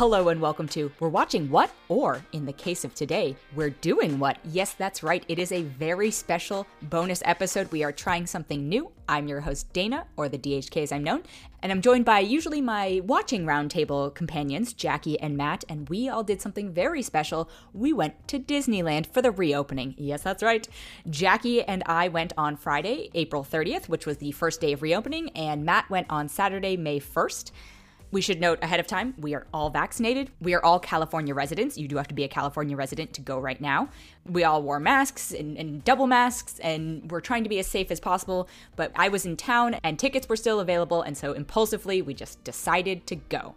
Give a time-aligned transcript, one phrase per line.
[0.00, 1.70] Hello and welcome to We're Watching What?
[1.88, 4.38] Or, in the case of today, We're Doing What?
[4.46, 5.22] Yes, that's right.
[5.28, 7.70] It is a very special bonus episode.
[7.70, 8.92] We are trying something new.
[9.10, 11.24] I'm your host, Dana, or the DHK as I'm known,
[11.62, 16.24] and I'm joined by usually my watching roundtable companions, Jackie and Matt, and we all
[16.24, 17.50] did something very special.
[17.74, 19.96] We went to Disneyland for the reopening.
[19.98, 20.66] Yes, that's right.
[21.10, 25.28] Jackie and I went on Friday, April 30th, which was the first day of reopening,
[25.36, 27.50] and Matt went on Saturday, May 1st.
[28.12, 30.30] We should note ahead of time we are all vaccinated.
[30.40, 31.78] We are all California residents.
[31.78, 33.88] You do have to be a California resident to go right now.
[34.26, 37.90] We all wore masks and, and, double masks, and we're trying to be as safe
[37.90, 38.48] as possible.
[38.74, 42.42] But I was in town and tickets were still available, and so impulsively we just
[42.42, 43.54] decided to go.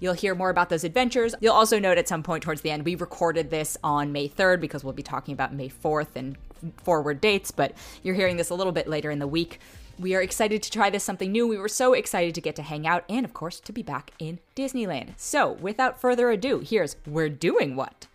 [0.00, 1.34] You'll hear more about those adventures.
[1.40, 4.60] You'll also note at some point towards the end, we recorded this on May 3rd
[4.60, 6.36] because we'll be talking about May 4th and
[6.76, 7.72] forward dates, but
[8.02, 9.58] you're hearing this a little bit later in the week.
[9.98, 11.48] We are excited to try this something new.
[11.48, 14.12] We were so excited to get to hang out and, of course, to be back
[14.20, 15.14] in Disneyland.
[15.16, 18.06] So, without further ado, here's We're Doing What?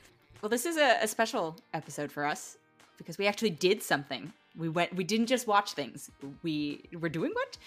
[0.42, 2.58] Well, this is a, a special episode for us
[2.98, 4.32] because we actually did something.
[4.58, 6.10] We went, we didn't just watch things.
[6.42, 7.58] We were doing what?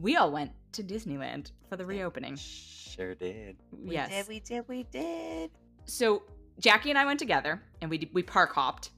[0.00, 2.36] We all went to Disneyland for the reopening.
[2.36, 3.56] Sure did.
[3.84, 4.08] We yes.
[4.08, 5.50] did, we did, we did.
[5.84, 6.22] So,
[6.58, 8.88] Jackie and I went together and we, we park hopped.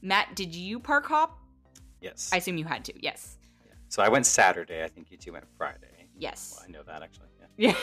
[0.00, 1.40] Matt, did you park hop?
[2.00, 2.30] Yes.
[2.32, 3.36] I assume you had to, yes.
[3.92, 4.82] So I went Saturday.
[4.82, 6.08] I think you two went Friday.
[6.16, 6.54] Yes.
[6.56, 7.26] Well, I know that actually.
[7.58, 7.74] Yeah.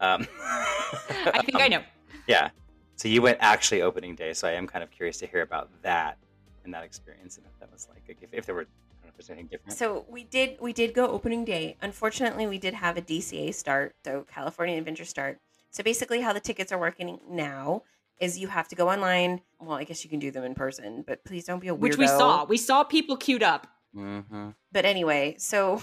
[0.00, 1.82] Um, I think I know.
[2.26, 2.48] yeah.
[2.96, 4.32] So you went actually opening day.
[4.32, 6.16] So I am kind of curious to hear about that
[6.64, 9.08] and that experience and if that was like if, if there were I don't know
[9.10, 9.76] if there's anything different.
[9.76, 11.76] So we did we did go opening day.
[11.82, 15.40] Unfortunately, we did have a DCA start, so California Adventure start.
[15.70, 17.82] So basically, how the tickets are working now
[18.18, 19.42] is you have to go online.
[19.60, 21.80] Well, I guess you can do them in person, but please don't be a weirdo.
[21.80, 22.46] Which we saw.
[22.46, 23.66] We saw people queued up.
[23.94, 24.50] Mm-hmm.
[24.72, 25.80] But anyway, so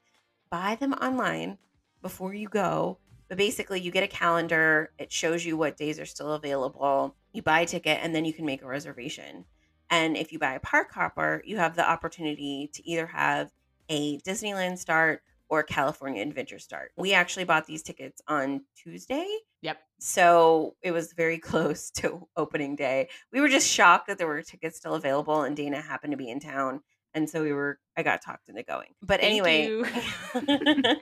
[0.50, 1.58] buy them online
[2.00, 2.98] before you go.
[3.28, 4.92] But basically, you get a calendar.
[4.98, 7.16] It shows you what days are still available.
[7.32, 9.46] You buy a ticket, and then you can make a reservation.
[9.88, 13.50] And if you buy a park hopper, you have the opportunity to either have
[13.88, 16.92] a Disneyland start or California Adventure start.
[16.96, 19.26] We actually bought these tickets on Tuesday.
[19.60, 19.78] Yep.
[19.98, 23.08] So it was very close to opening day.
[23.32, 26.30] We were just shocked that there were tickets still available, and Dana happened to be
[26.30, 26.80] in town
[27.14, 29.86] and so we were i got talked into going but Thank anyway you.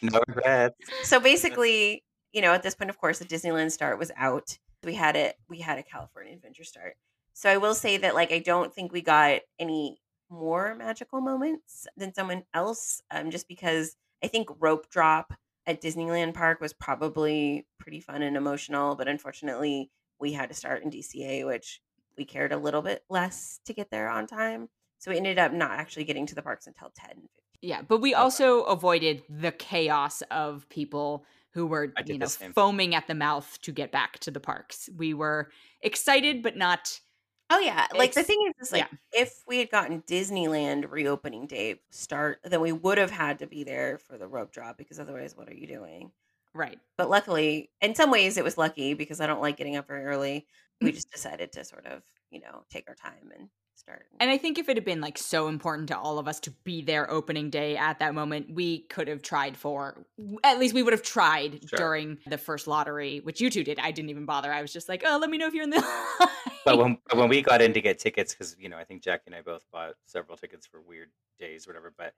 [0.02, 0.76] No regrets.
[1.02, 4.94] so basically you know at this point of course the disneyland start was out we
[4.94, 6.96] had it we had a california adventure start
[7.32, 9.98] so i will say that like i don't think we got any
[10.28, 15.32] more magical moments than someone else um, just because i think rope drop
[15.66, 20.82] at disneyland park was probably pretty fun and emotional but unfortunately we had to start
[20.82, 21.80] in dca which
[22.18, 25.52] we cared a little bit less to get there on time so we ended up
[25.52, 27.28] not actually getting to the parks until 10
[27.60, 31.24] Yeah, but we also avoided the chaos of people
[31.56, 34.90] who were, you know, foaming at the mouth to get back to the parks.
[34.94, 37.00] We were excited, but not.
[37.48, 39.22] Oh yeah, like the thing is, is like yeah.
[39.22, 43.64] if we had gotten Disneyland reopening day start, then we would have had to be
[43.64, 46.10] there for the rope drop because otherwise, what are you doing?
[46.52, 46.78] Right.
[46.98, 50.04] But luckily, in some ways, it was lucky because I don't like getting up very
[50.04, 50.46] early.
[50.80, 53.48] We just decided to sort of, you know, take our time and
[53.86, 54.06] start.
[54.18, 56.50] And I think if it had been like so important to all of us to
[56.64, 60.04] be there opening day at that moment, we could have tried for
[60.42, 61.76] at least we would have tried Sure.
[61.78, 63.78] during the first lottery, which you two did.
[63.78, 64.52] I didn't even bother.
[64.52, 65.84] I was just like, oh, let me know if you're in the
[66.64, 69.02] But when but when we got in to get tickets, because you know I think
[69.02, 71.92] Jackie and I both bought several tickets for weird days, or whatever.
[71.96, 72.12] But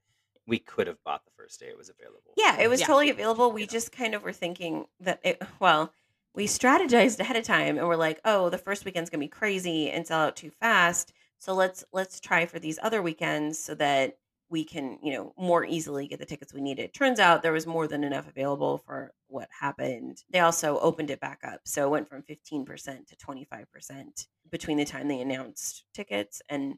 [0.47, 2.33] we could have bought the first day it was available.
[2.39, 2.87] Yeah, it was Yeah.
[2.87, 3.53] totally available.
[3.53, 3.67] We Yeah.
[3.67, 5.93] just kind of were thinking that it, well,
[6.35, 9.91] we strategized ahead of time and we're like, oh, the first weekend's gonna be crazy
[9.91, 11.13] and sell out too fast.
[11.39, 14.19] So let's let's try for these other weekends so that
[14.51, 16.95] we can, you know, more easily get the tickets we needed.
[16.95, 20.25] Turns out there was more than enough available for what happened.
[20.31, 21.61] They also opened it back up.
[21.65, 26.77] So it went from 15% to 25% between the time they announced tickets and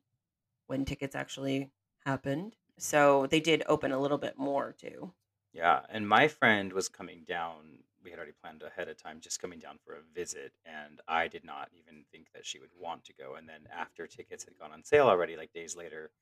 [0.66, 1.70] when tickets actually
[2.04, 2.56] happened.
[2.78, 5.12] So they did open a little bit more too.
[5.52, 7.80] Yeah, and my friend was coming down.
[8.02, 11.28] We had already planned ahead of time, just coming down for a visit, and I
[11.28, 13.34] did not even think that she would want to go.
[13.34, 16.12] And then after tickets had gone on sale already, like days later,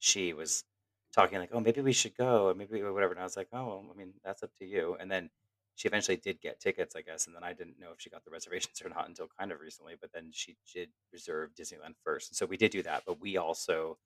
[0.00, 0.64] she was
[1.12, 3.12] talking like, "Oh, maybe we should go," or maybe whatever.
[3.12, 5.30] And I was like, "Oh, well, I mean, that's up to you." And then
[5.76, 7.26] she eventually did get tickets, I guess.
[7.26, 9.60] And then I didn't know if she got the reservations or not until kind of
[9.60, 9.96] recently.
[10.00, 13.04] But then she did reserve Disneyland first, and so we did do that.
[13.06, 13.98] But we also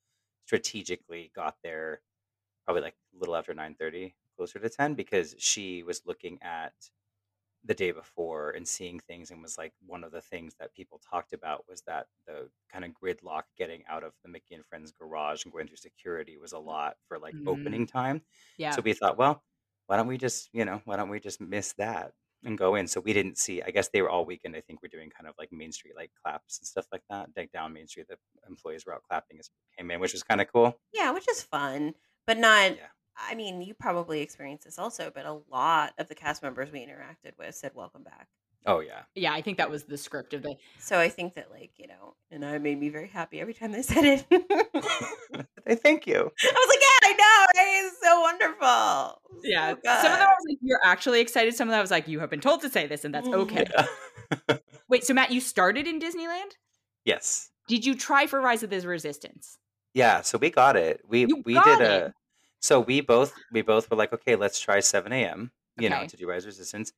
[0.47, 2.03] strategically got there
[2.65, 6.73] probably like a little after 9:30 closer to 10 because she was looking at
[7.63, 10.99] the day before and seeing things and was like one of the things that people
[10.99, 14.93] talked about was that the kind of gridlock getting out of the Mickey and Friends
[14.99, 17.49] garage and going through security was a lot for like Mm.
[17.49, 18.23] opening time.
[18.57, 18.71] yeah.
[18.71, 19.45] So we thought, well,
[19.89, 22.13] why don't we just, you know, why don't we just miss that?
[22.43, 22.87] and go in.
[22.87, 23.61] So we didn't see.
[23.61, 24.57] I guess they were all weekend.
[24.57, 27.29] I think we're doing kind of like Main Street like claps and stuff like that.
[27.37, 28.17] Like down Main Street, the
[28.49, 30.81] employees were out clapping as we came in, which was kind of cool.
[30.95, 31.93] Yeah, which is fun,
[32.27, 32.77] but not.
[32.79, 32.87] Yeah.
[33.29, 36.81] I mean, you probably experienced this also, but a lot of the cast members we
[36.81, 38.29] interacted with said welcome back.
[38.67, 39.03] Oh yeah.
[39.15, 40.55] Yeah, I think that was the script of the.
[40.79, 43.73] So I think that, like, you know, and I made me very happy every time
[43.73, 44.27] they said it.
[45.67, 46.17] They thank you.
[46.17, 47.47] I was like, yeah, I know.
[47.61, 47.85] right?
[47.85, 49.23] It's so wonderful.
[49.45, 50.21] Yeah, So some of good.
[50.21, 52.31] them I was like, "You're actually excited." Some of them I was like, "You have
[52.31, 53.35] been told to say this, and that's Mhm.
[53.35, 53.65] okay."
[54.49, 54.57] Yeah.
[54.89, 56.53] Wait, so Matt, you started in Disneyland?
[57.05, 57.51] yes.
[57.69, 59.59] Did you try for Rise of the Resistance?
[59.95, 60.23] Yeah.
[60.23, 61.03] So we got it.
[61.07, 62.13] We You we got did it?
[62.61, 65.51] So we both we both were like, okay, let's try 7 a.m.
[65.79, 66.09] You know, Okay.
[66.09, 66.93] to do Rise Resistance.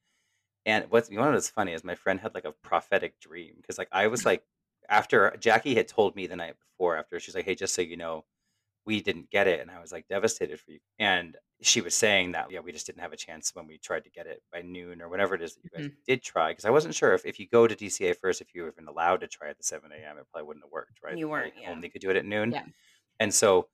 [0.67, 3.79] And what's you know what's funny is my friend had like a prophetic dream because
[3.79, 4.27] like I was mm.
[4.27, 4.45] like
[4.89, 7.97] after Jackie had told me the night before after she's like, hey, just so you
[7.97, 8.25] know,
[8.85, 10.81] we didn't get it, and I was like devastated for you.
[10.99, 14.05] And she was saying that yeah, we just didn't have a chance when we tried
[14.05, 15.97] to get it by noon or whatever it is that you guys mm-hmm.
[16.07, 18.63] did try because I wasn't sure if if you go to DCA first, if you
[18.63, 20.19] were even allowed to try at the 7 a.m.
[20.19, 21.17] It probably wouldn't have worked, right?
[21.17, 21.71] You weren't, yeah.
[21.71, 22.53] Only could do it at noon.
[22.53, 22.65] Yeah.
[23.21, 23.69] And so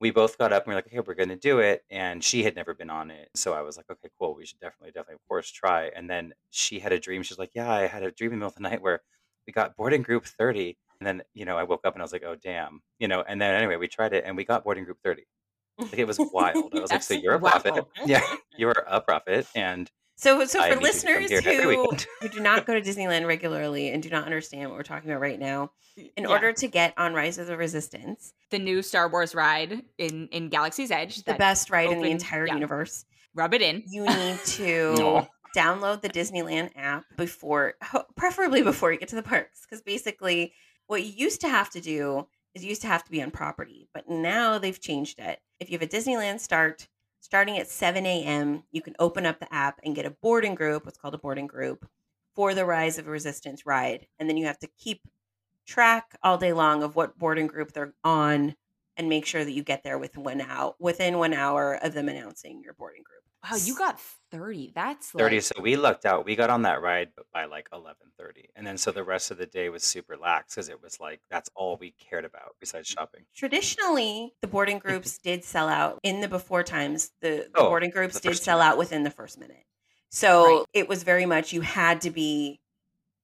[0.00, 1.84] we both got up and we are like, okay, we're going to do it.
[1.90, 3.28] And she had never been on it.
[3.34, 4.34] So I was like, okay, cool.
[4.34, 5.90] We should definitely, definitely, of course, try.
[5.94, 7.22] And then she had a dream.
[7.22, 9.02] She's like, yeah, I had a dream in the middle of the night where
[9.46, 10.78] we got boarding group 30.
[10.98, 12.80] And then, you know, I woke up and I was like, oh, damn.
[12.98, 15.24] You know, and then anyway, we tried it and we got boarding group 30.
[15.78, 16.74] Like it was wild.
[16.74, 17.84] I was like, so you're a prophet.
[18.06, 18.22] Yeah,
[18.56, 19.46] you're a prophet.
[19.54, 23.26] And So, so for need to come listeners who who do not go to Disneyland
[23.26, 26.28] regularly and do not understand what we're talking about right now, in Yeah.
[26.28, 30.50] order to get on Rise of the Resistance, the new Star Wars ride in in
[30.50, 32.54] Galaxy's Edge, the best ride in the entire yeah.
[32.54, 33.82] universe, rub it in.
[33.86, 35.28] you need to No.
[35.56, 37.74] download the Disneyland app before,
[38.14, 40.52] preferably before you get to the parks, because basically
[40.86, 43.30] what you used to have to do is you used to have to be on
[43.30, 45.38] property, but now they've changed it.
[45.60, 46.88] If you have a Disneyland start
[47.20, 50.84] starting at 7 a.m., you can open up the app and get a boarding group,
[50.84, 51.88] what's called a boarding group,
[52.34, 55.02] for the Rise of Resistance ride, and then you have to keep
[55.66, 58.56] track all day long of what boarding group they're on
[59.00, 62.08] and make sure that you get there within one hour within one hour of them
[62.08, 63.22] announcing your boarding group.
[63.42, 63.98] Wow, you got
[64.30, 64.70] thirty.
[64.74, 67.70] That's 30 like so we lucked out we got on that ride b- by like
[67.70, 71.00] 11.30 and then so the rest of the day was super lax because it was
[71.00, 72.92] like that's all we cared about besides mm.
[72.92, 77.12] shopping Traditionally, the boarding groups did sell out in the before times.
[77.22, 79.64] The, the Oh, boarding groups the did first two sell out within the first minute.
[80.10, 80.66] So Right.
[80.74, 82.60] it was very much you had to be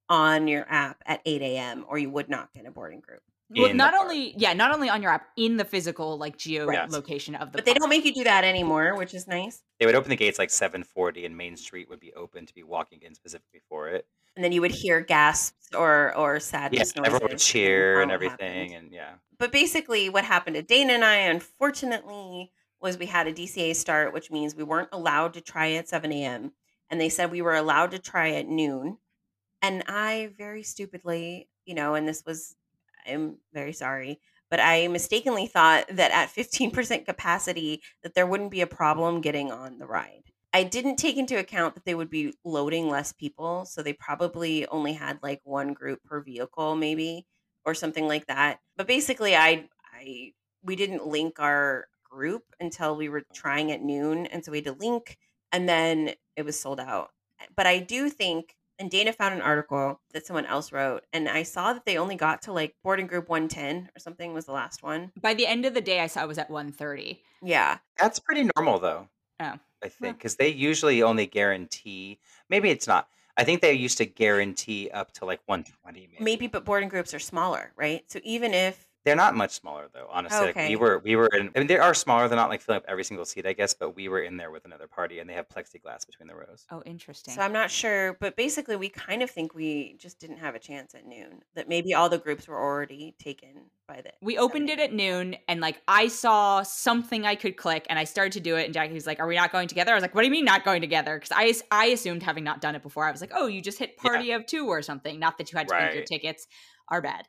[0.08, 1.84] on your app at 8 a.m.
[1.88, 3.20] or you would not get a boarding group.
[3.50, 4.02] Well, in the not park.
[4.04, 6.88] only yeah, not only on your app in the physical like geo Right.
[6.90, 7.58] location of the.
[7.58, 9.62] But they don't make you do that anymore, which is nice.
[9.78, 12.62] they would open the gates like 7.40 and main street would be open to be
[12.62, 14.06] walking in specifically for it
[14.36, 17.06] And then you would hear gasps or or yeah sadness noises.
[17.06, 18.72] everyone would cheer and how it everything happened.
[18.72, 23.32] and yeah but basically what happened to Dana and I, unfortunately, was we had a
[23.32, 26.52] DCA start, which means we weren't allowed to try at 7 a.m.
[26.90, 28.98] And they said we were allowed to try at noon.
[29.62, 32.54] And I very stupidly, you know, and this was,
[33.08, 34.20] I'm very sorry,
[34.50, 39.50] but I mistakenly thought that at 15% capacity that there wouldn't be a problem getting
[39.52, 40.24] on the ride.
[40.52, 44.66] I didn't take into account that they would be loading less people, so they probably
[44.68, 47.26] only had like one group per vehicle maybe
[47.64, 48.60] or something like that.
[48.76, 50.32] But basically I I
[50.62, 54.64] we didn't link our group until we were trying at noon and so we had
[54.66, 55.18] to link
[55.52, 57.10] and then it was sold out.
[57.54, 61.42] But I do think and Dana found an article that someone else wrote and I
[61.42, 64.82] saw that they only got to like boarding group 110 or something was the last
[64.82, 65.12] one.
[65.20, 67.18] By the end of the day, I saw it was at 1.30.
[67.42, 67.78] Yeah.
[67.98, 69.08] that's pretty normal though
[69.38, 69.54] Oh.
[69.84, 74.06] i think because they usually only guarantee maybe it's not i think they used to
[74.06, 78.02] guarantee up to like 120 maybe, Maybe but boarding groups are smaller, right?
[78.10, 81.50] So even if they're not much smaller though honestly like we were we were in
[81.54, 83.72] i mean they are smaller they're not like filling up every single seat i guess
[83.72, 86.66] but we were in there with another party and they have plexiglass between the rows
[86.68, 87.32] Oh, interesting.
[87.32, 90.58] So I'm not sure, but basically we kind of think we just didn't have a
[90.58, 91.42] chance at noon.
[91.54, 95.36] That maybe all the groups were already taken by the we opened it at noon
[95.46, 98.74] and like I saw something I could click and I started to do it and
[98.74, 100.44] Jackie was like, "Are we not going together?" I was like, "What do you mean
[100.44, 103.32] not going together?" Because I I assumed having not done it before, I was like,
[103.32, 104.10] "Oh, you just hit Yeah.
[104.10, 106.48] party of two or something." Not that you had to link your tickets.
[106.88, 107.28] Our bad.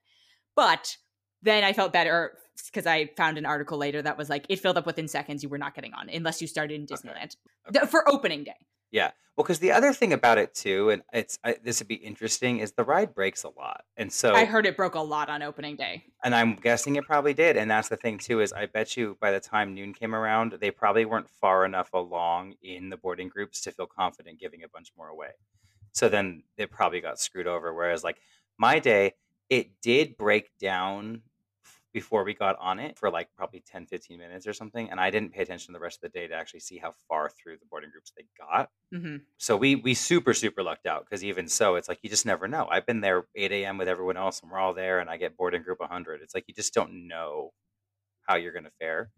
[0.56, 0.98] But
[1.42, 2.34] then I felt better
[2.66, 5.44] because I found an article later that was like it filled up within seconds.
[5.44, 7.36] You were not getting on unless you started in Disneyland
[7.68, 7.80] Okay.
[7.80, 8.56] Th- for opening day.
[8.92, 9.12] Yeah.
[9.36, 12.58] Well, because the other thing about it too, and it's I, this would be interesting,
[12.58, 15.44] is the ride breaks a lot, and so I heard it broke a lot on
[15.44, 16.06] opening day.
[16.24, 19.16] and I'm guessing it probably did, and that's the thing too is I bet you
[19.22, 23.30] by the time noon came around, they probably weren't far enough along in the boarding
[23.30, 25.32] groups to feel confident giving a bunch more away.
[25.92, 27.72] So then it probably got screwed over.
[27.74, 28.18] Whereas like
[28.58, 29.14] my day,
[29.52, 31.22] it did break down
[32.00, 34.90] before we got on it for like probably 10, 15 minutes or something.
[34.92, 37.30] And I didn't pay attention the rest of the day to actually see how far
[37.30, 38.70] through the boarding groups they got.
[38.94, 42.26] hmm So we we super super lucked out because even so, it's like you just
[42.34, 42.68] never know.
[42.70, 43.78] I've been there 8 a.m.
[43.80, 46.22] with everyone else, and we're all there, and I get boarding group 100.
[46.22, 47.54] It's like you just don't know
[48.28, 49.12] how you're going to fare.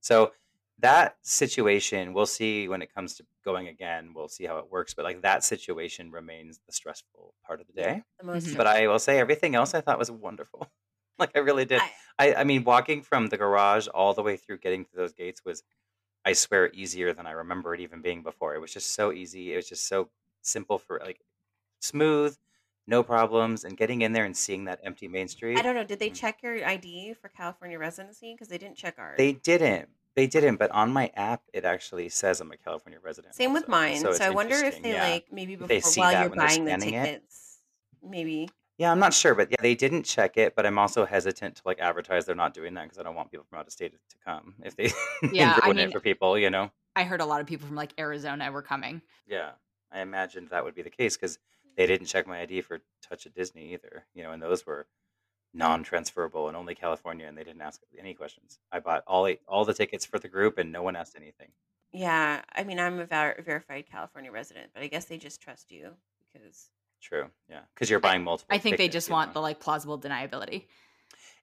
[0.00, 0.32] So
[0.80, 4.12] that situation, we'll see when it comes to going again.
[4.14, 7.72] We'll see how it works, but like that situation remains the stressful part of the
[7.74, 8.02] day.
[8.20, 8.56] the Mhm.
[8.56, 8.66] But.
[8.66, 10.68] I will say everything else I thought was wonderful.
[11.18, 11.80] like I really did.
[11.80, 15.12] I, I I mean, walking from the garage all the way through getting to those
[15.12, 15.62] gates was,
[16.24, 18.54] I swear, easier than I remember it even being before.
[18.54, 19.52] It was just so easy.
[19.54, 20.10] It was just so
[20.42, 21.22] simple for like
[21.80, 22.38] smooth,
[22.86, 25.54] no problems, and getting in there and seeing that empty Main Street.
[25.54, 25.84] I don't know.
[25.84, 28.34] Did they mm, check your ID for California residency?
[28.34, 29.16] Because they didn't check ours.
[29.16, 29.90] They didn't.
[30.14, 30.56] They didn't.
[30.56, 33.80] But on my app, it actually says I'm a California resident Same with also.
[33.84, 33.96] And mine.
[33.96, 34.98] so So I wonder if they Yeah.
[34.98, 37.12] like maybe before while you're buying the scanning it.
[37.12, 37.60] tickets,
[38.02, 38.48] maybe.
[38.76, 40.54] Yeah, I'm not sure, but yeah, they didn't check it.
[40.56, 43.30] But I'm also hesitant to like advertise they're not doing that because I don't want
[43.30, 44.90] people from out of state to come if they
[45.32, 46.70] Yeah, I ruin it for people, you know?
[46.96, 49.02] I heard a lot of people from like Arizona were coming.
[49.26, 49.50] Yeah,
[49.92, 51.38] I imagined that would be the case because
[51.76, 54.86] they didn't check my ID for Touch of Disney either, you know, and those were
[55.54, 55.58] mm.
[55.58, 58.58] non-transferable and only California, and they didn't ask any questions.
[58.70, 61.48] I bought all eight, all the tickets for the group, and no one asked anything.
[61.92, 65.70] Yeah, I mean, I'm a ver- verified California resident, but I guess they just trust
[65.70, 65.92] you
[66.32, 66.70] because
[67.04, 69.34] True, yeah, because you're buying multiple I think they just want know.
[69.34, 70.64] the like plausible deniability.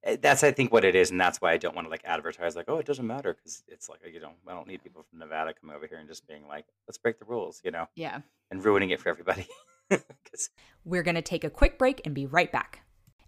[0.04, 2.02] Eh, That's I think what it is, and that's why I don't want to like
[2.04, 5.04] advertise like, oh, it doesn't matter, because it's like you know I don't need people
[5.08, 7.86] from Nevada coming over here and just being like, let's break the rules, you know,
[7.96, 8.22] Yeah.
[8.50, 9.48] and ruining it for everybody.
[9.92, 10.50] 'Cause-
[10.84, 12.82] We're going to take a quick break and be right back.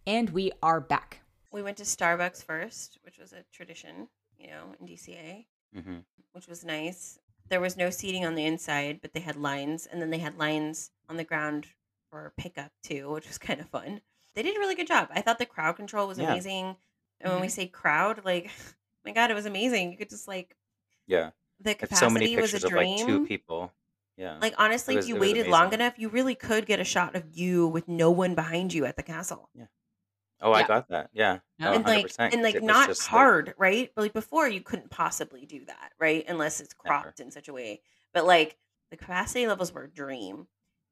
[0.08, 1.20] And we are back.
[1.52, 4.08] we went to Starbucks first, which was a tradition,
[4.40, 5.46] you know, in DCA,
[5.78, 6.04] Mhm.
[6.32, 7.20] which was nice.
[7.50, 10.40] There was no seating on the inside, but they had lines, and then they had
[10.40, 11.68] lines on the ground
[12.14, 14.02] for pickup too, which was kind of fun.
[14.36, 15.10] They did a really good job.
[15.12, 16.78] I thought the crowd control was Yeah, amazing.
[17.20, 18.52] And when we hmm say crowd, like,
[19.06, 19.92] my God, it was amazing.
[19.92, 20.56] You could just like
[21.08, 21.32] yeah.
[21.60, 23.74] the If so many capacity was a pictures of like two people,
[24.18, 27.36] yeah, Like honestly, if you waited long enough, you really could get a shot of
[27.36, 29.50] you with no one behind you at the castle.
[29.54, 29.68] Yeah.
[30.42, 31.10] Oh, I got that.
[31.14, 31.40] Yeah.
[31.60, 31.74] No, Yeah.
[31.74, 32.36] And like 100%.
[32.44, 33.92] like was not just like hard, right?
[33.96, 36.26] But like before you couldn't possibly do that, right?
[36.28, 37.14] Unless it's never.
[37.14, 37.82] cropped in such a way.
[38.14, 38.58] But like
[38.92, 40.48] the capacity levels were a dream.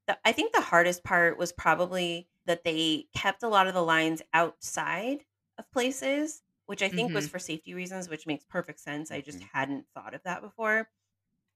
[0.08, 3.84] The, I think the hardest part was probably that they kept a lot of the
[3.84, 5.26] lines outside
[5.58, 9.12] of places, which I think was hmm for safety reasons, which makes perfect sense.
[9.12, 9.50] I just Mhm.
[9.54, 10.90] hadn't thought of that before.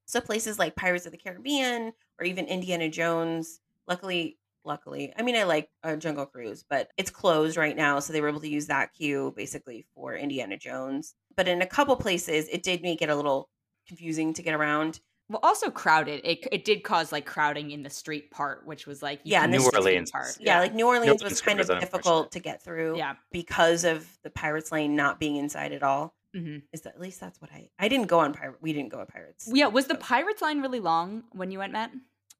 [0.07, 5.35] So places like Pirates of the Caribbean or even Indiana Jones, luckily, luckily, I mean,
[5.35, 8.49] I like uh, Jungle Cruise, but it's closed right now, so they were able to
[8.49, 11.15] use that queue basically for Indiana Jones.
[11.35, 13.49] But in a couple places, it did make it a little
[13.87, 15.01] confusing to get around.
[15.27, 16.21] Well, also crowded.
[16.23, 19.53] It, it did cause like crowding in the street part, which was like Yeah, New
[19.53, 20.37] this, see the street Orleans part.
[20.39, 20.59] yeah, Yeah.
[20.59, 23.15] like New New Orleans was kind of difficult to get through Yeah.
[23.31, 26.13] because of the Pirates Lane not being inside at all.
[26.33, 28.57] hmm Is that at least that's what I I didn't go on pirate.
[28.61, 29.49] We didn't go on Pirates.
[29.51, 29.67] Yeah.
[29.67, 31.91] Was the Pirates line really long when you went, Matt?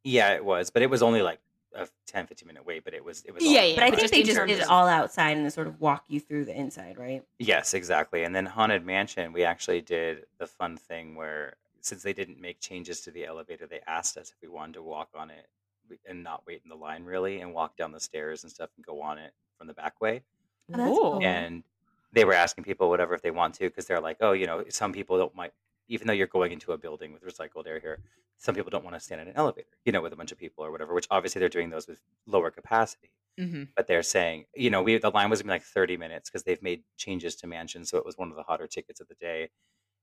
[0.04, 1.39] Yeah, it was, but it was only like
[1.74, 3.75] a 10, 15 minute wait, but it was it was Yeah, all yeah.
[3.75, 6.04] But I think just they just did it all outside and they sort of walk
[6.08, 7.24] you through the inside, right?
[7.39, 8.24] Yes, exactly.
[8.24, 12.60] And then Haunted Mansion, we actually did the fun thing where since they didn't make
[12.60, 15.48] changes to the elevator, they asked us if we wanted to walk on it
[16.06, 18.86] and not wait in the line really and walk down the stairs and stuff and
[18.86, 20.24] go on it from the back way.
[20.74, 21.24] Oh, that's cool.
[21.24, 21.63] And
[22.12, 24.65] they were asking people whatever if they want to because they're like, oh, you know,
[24.70, 25.54] some people don't might
[25.88, 28.01] even though you're going into a building with recycled air here,
[28.38, 30.38] some people don't want to stand in an elevator, you know, with a bunch of
[30.39, 30.94] people or whatever.
[30.94, 33.12] Which obviously they're doing those with lower capacity.
[33.38, 36.30] hmm But they're saying, you know, we the line was gonna be like 30 minutes
[36.30, 39.08] because they've made changes to Mansion, so it was one of the hotter tickets of
[39.10, 39.51] the day,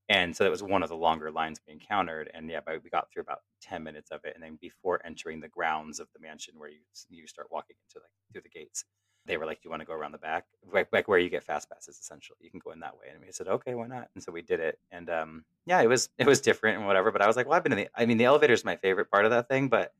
[0.09, 2.30] and so it was one of the longer lines we encountered.
[2.35, 5.40] And yeah, but we got through about 10 minutes of it, and then before entering
[5.40, 6.80] the grounds of the mansion, where you
[7.11, 8.85] you start walking into like through the gates,
[9.25, 11.30] they were like, "Do you want to go around the back, like, like where you
[11.30, 11.99] get fast passes?
[11.99, 14.32] Essentially, you can go in that way." And we said, "Okay, why not?" And so
[14.32, 17.11] we did it, and um, yeah, it was it was different and whatever.
[17.12, 17.88] But I was like, "Well, I've been in the.
[17.94, 19.92] I mean, the elevator is my favorite part of that thing, but."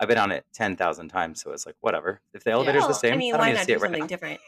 [0.00, 2.20] I've been on it ten thousand times, so it's like whatever.
[2.32, 2.52] If the Yeah.
[2.52, 4.06] elevator's the same, I mean, I don't why need to see do it right something
[4.06, 4.08] now.
[4.08, 4.40] different?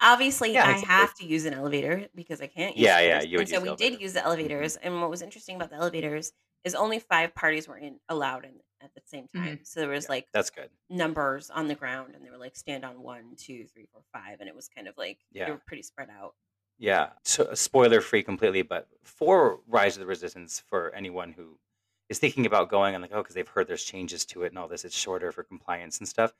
[0.00, 0.86] Obviously, Yeah, I exactly.
[0.86, 3.60] have to use an elevator because I can't use Yeah, yeah, you would And so
[3.60, 4.76] we did use the elevators.
[4.76, 6.32] And what was interesting about the elevators
[6.64, 9.60] is only five parties were in allowed in at the same hmm time.
[9.64, 10.70] So there was Yeah, like that's good.
[10.90, 14.40] numbers on the ground, and they were like stand on one, two, three, four, five,
[14.40, 15.46] and it was kind of like yeah.
[15.46, 16.34] they were pretty spread out.
[16.78, 17.12] yeah.
[17.24, 21.58] So, spoiler free completely, but for Rise of the Resistance, for anyone who
[22.08, 24.58] is thinking about going and like, oh, because they've heard there's changes to it and
[24.58, 26.34] all this, it's shorter for compliance and stuff.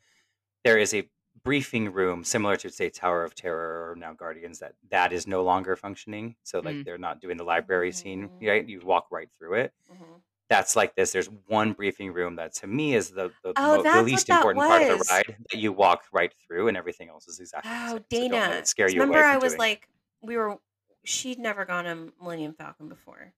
[0.64, 1.10] There is a
[1.46, 5.42] briefing room similar to say Tower of Terror or now Guardians that that is no
[5.44, 6.34] longer functioning.
[6.42, 6.84] So like Mm.
[6.84, 8.48] they're not doing the library scene, Mhm.
[8.48, 8.68] right?
[8.68, 9.72] You walk right through it.
[9.90, 10.20] Mhm.
[10.48, 11.12] That's like this.
[11.12, 14.36] There's one briefing room that to me is the the, Oh, mo- the least that
[14.38, 17.70] important part of the ride that you walk right through, and everything else is exactly
[17.70, 17.88] the Oh, same.
[17.88, 18.54] So don't let Dana.
[18.58, 19.58] it scare 'Cause you away remember, I was doing it.
[19.58, 19.88] like,
[20.22, 20.58] we were
[21.04, 23.32] she'd never gone on Millennium Falcon before,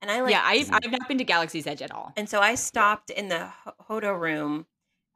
[0.00, 0.80] and I like yeah, I've, Mhm.
[0.84, 2.12] I've not been to Galaxy's Edge at all.
[2.16, 4.66] and so I stopped in the Ho- Hondo room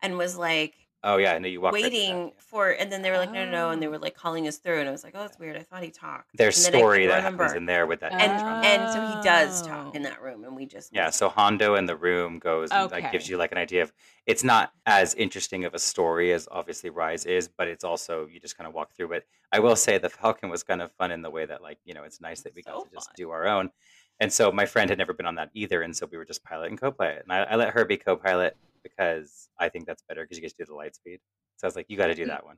[0.00, 2.30] and was like Oh yeah, I know you walk right that, waiting yeah.
[2.38, 3.90] for, and then they were like, no, no, no, and they Oh.
[3.90, 5.56] were like calling us through, and I was like, oh, that's weird.
[5.56, 6.30] I thought he talked.
[6.34, 7.42] There's and story that remember.
[7.42, 8.12] happens in there with that.
[8.12, 8.48] and intro.
[8.48, 9.96] and so he does talk Oh.
[9.96, 13.10] in that room, and we just Yeah, so Hondo in the room goes and like
[13.10, 13.92] gives you like an idea of
[14.26, 18.38] it's not as interesting of a story as obviously Rise is, but it's also you
[18.38, 19.26] just kind of walk through it.
[19.50, 21.94] I will say the Falcon was kind of fun in the way that like, you
[21.94, 23.14] know, it's nice that we got So to just fun.
[23.16, 23.70] do our own.
[24.20, 26.44] And so my friend had never been on that either, and so we were just
[26.44, 27.22] pilot and co-pilot.
[27.24, 30.50] And I, I let her be co-pilot because I think that's better because you get
[30.50, 31.20] to do the light speed.
[31.56, 32.28] So I was like, you got to do Mm.
[32.28, 32.56] that one.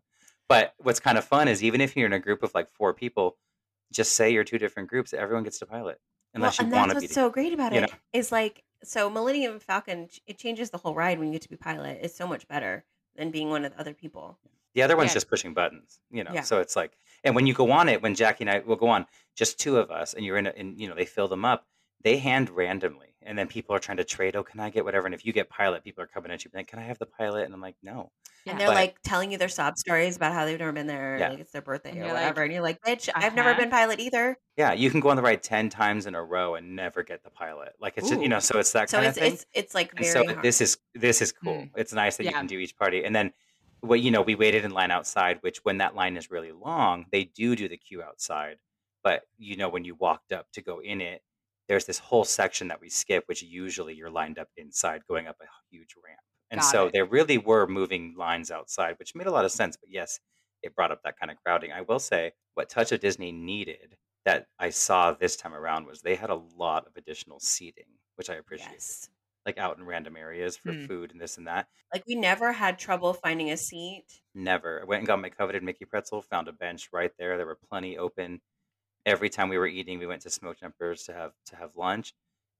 [0.48, 2.92] But what's kind of fun is even if you're in a group of like four
[2.94, 3.36] people,
[3.92, 5.12] just say you're two different groups.
[5.14, 6.00] Everyone gets to pilot
[6.34, 7.04] unless well, you and want that's to be.
[7.06, 11.18] what's so great about it is like so Millennium Falcon it changes the whole ride
[11.18, 11.98] when you get to be pilot.
[12.02, 12.84] It's so much better
[13.16, 14.38] than being one of the other people.
[14.74, 15.14] The other one's Yeah.
[15.14, 16.32] just pushing buttons, you know.
[16.34, 16.42] Yeah.
[16.42, 18.88] So it's like, and when you go on it, when Jackie and I will go
[18.88, 21.44] on, just two of us, and you're in, a, and you know, they fill them
[21.44, 21.66] up.
[22.02, 24.36] They hand randomly, and then people are trying to trade.
[24.36, 25.06] Oh, can I get whatever?
[25.06, 27.06] And if you get pilot, people are coming at you, like, can I have the
[27.06, 27.44] pilot?
[27.44, 28.10] And I'm like, no.
[28.44, 28.52] Yeah.
[28.52, 31.16] And they're But- like telling you their sob stories about how they've never been there,
[31.18, 31.30] Yeah.
[31.30, 32.42] like it's their birthday And or you're like, whatever.
[32.42, 33.60] and you're like, bitch, I've never uh-huh.
[33.60, 34.36] been pilot either.
[34.56, 37.24] Yeah, you can go on the ride ten times in a row and never get
[37.24, 37.74] the pilot.
[37.80, 39.32] Like it's just, you know, so it's that So kind it's of thing.
[39.32, 40.42] it's it's like And very so hard.
[40.42, 41.54] this is this is cool.
[41.54, 41.70] Mm.
[41.76, 43.32] It's nice that you can do each party, and then
[43.80, 45.38] what you know, we waited in line outside.
[45.40, 48.58] Which when that line is really long, they do do the queue outside.
[49.02, 51.22] But you know, when you walked up to go in it,
[51.68, 55.36] there's this whole section that we skip, which usually you're lined up inside, going up
[55.40, 56.20] a huge ramp.
[56.50, 56.92] And Got so it.
[56.92, 59.76] there really were moving lines outside, which made a lot of sense.
[59.76, 60.20] But yes,
[60.62, 61.72] it brought up that kind of crowding.
[61.72, 66.00] I will say, what Touch of Disney needed that I saw this time around was
[66.00, 67.84] they had a lot of additional seating,
[68.16, 68.72] which I appreciate.
[68.72, 69.08] yes.
[69.46, 70.86] like out in random areas for Mm.
[70.88, 71.68] food and this and that.
[71.92, 74.22] Like we never had trouble finding a seat.
[74.34, 74.80] Never.
[74.80, 77.36] I went and got my coveted Mickey pretzel, found a bench right there.
[77.36, 78.40] There were plenty open.
[79.06, 82.14] Every time we were eating, we went to Smoke Jumpers to have to have lunch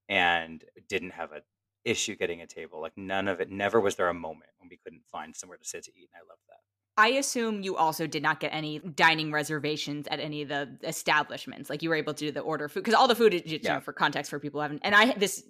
[0.09, 1.41] and didn't have a
[1.85, 2.81] issue getting a table.
[2.81, 5.65] Like none of it never was there a moment when we couldn't find somewhere to
[5.65, 6.09] sit to eat.
[6.13, 6.57] And I love that.
[6.97, 11.69] I assume you also did not get any dining reservations at any of the establishments.
[11.69, 13.59] Like you were able to do the order food because all the food is you
[13.63, 13.75] Yeah.
[13.75, 14.81] know, for context for people who haven't.
[14.85, 15.43] And I this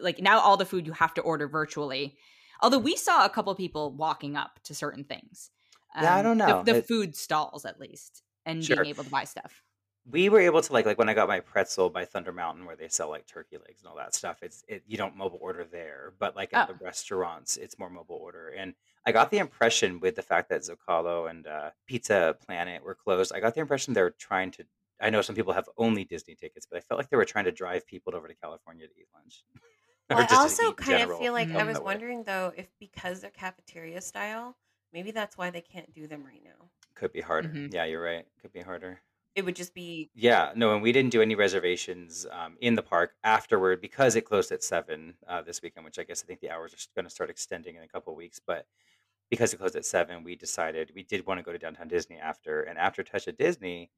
[0.00, 2.16] like now all the food you have to order virtually.
[2.60, 5.50] Although we saw a couple people walking up to certain things.
[5.94, 6.62] Yeah, I Um, don't the- know.
[6.64, 8.76] The, It- food stalls at least, and Sure.
[8.76, 9.62] being able to buy stuff.
[10.10, 12.76] We were able to like like when I got my pretzel by Thunder Mountain where
[12.76, 14.42] they sell like turkey legs and all that stuff.
[14.42, 16.66] It's it you don't mobile order there, but like at Oh.
[16.66, 18.48] the restaurants, it's more mobile order.
[18.50, 18.74] And
[19.06, 23.32] I got the impression with the fact that Zocalo and uh, Pizza Planet were closed,
[23.34, 24.64] I got the impression they're trying to.
[25.00, 27.44] I know some people have only Disney tickets, but I felt like they were trying
[27.44, 29.44] to drive people over to California to eat lunch.
[30.10, 31.98] Well, I also kind of feel like I was that way.
[31.98, 34.58] wondering though if because they're cafeteria style,
[34.92, 36.70] maybe that's why they can't do them right now.
[36.94, 37.62] Could be harder.
[37.62, 37.70] Mhm.
[37.70, 38.28] Yeah, you're right.
[38.40, 39.00] Could be harder.
[39.34, 42.82] It would just be Yeah, no, and we didn't do any reservations um, in the
[42.82, 46.40] park afterward because it closed at seven uh, this weekend, which I guess I think
[46.40, 48.40] the hours are going to start extending in a couple weeks.
[48.44, 48.66] But
[49.30, 52.18] because it closed at seven, we decided we did want to go to downtown Disney
[52.18, 53.90] after, and after Touch of Disney,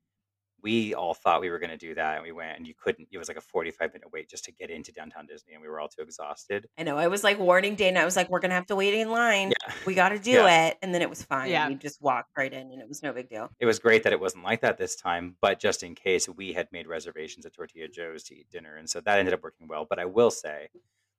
[0.62, 3.08] we all thought we were going to do that, and we went, and you couldn't.
[3.10, 5.68] It was like a forty-five minute wait just to get into downtown Disney, and we
[5.68, 6.66] were all too exhausted.
[6.78, 6.96] I know.
[6.98, 8.00] I was like warning Dana.
[8.00, 9.50] I was like, we're gonna have to wait in line.
[9.50, 10.66] Yeah, We got to do Yeah.
[10.68, 11.50] it, and then it was fine.
[11.50, 11.68] Yeah.
[11.68, 13.50] We just walked right in, and it was no big deal.
[13.58, 16.52] it was great that it wasn't like that this time, but just in case, we
[16.52, 19.68] had made reservations at Tortilla Joe's to eat dinner, and so that ended up working
[19.68, 19.86] well.
[19.88, 20.68] But I will say,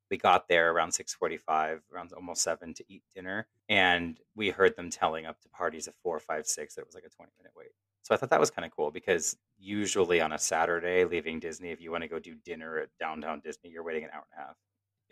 [0.09, 4.75] we got there around six forty-five, around almost seven to eat dinner, and we heard
[4.75, 7.53] them telling up to parties at four, five, six that it was like a twenty-minute
[7.55, 7.69] wait.
[8.03, 11.69] So I thought that was kind of cool because usually on a Saturday, leaving Disney,
[11.69, 14.39] if you want to go do dinner at downtown Disney, you're waiting an hour and
[14.43, 14.55] a half.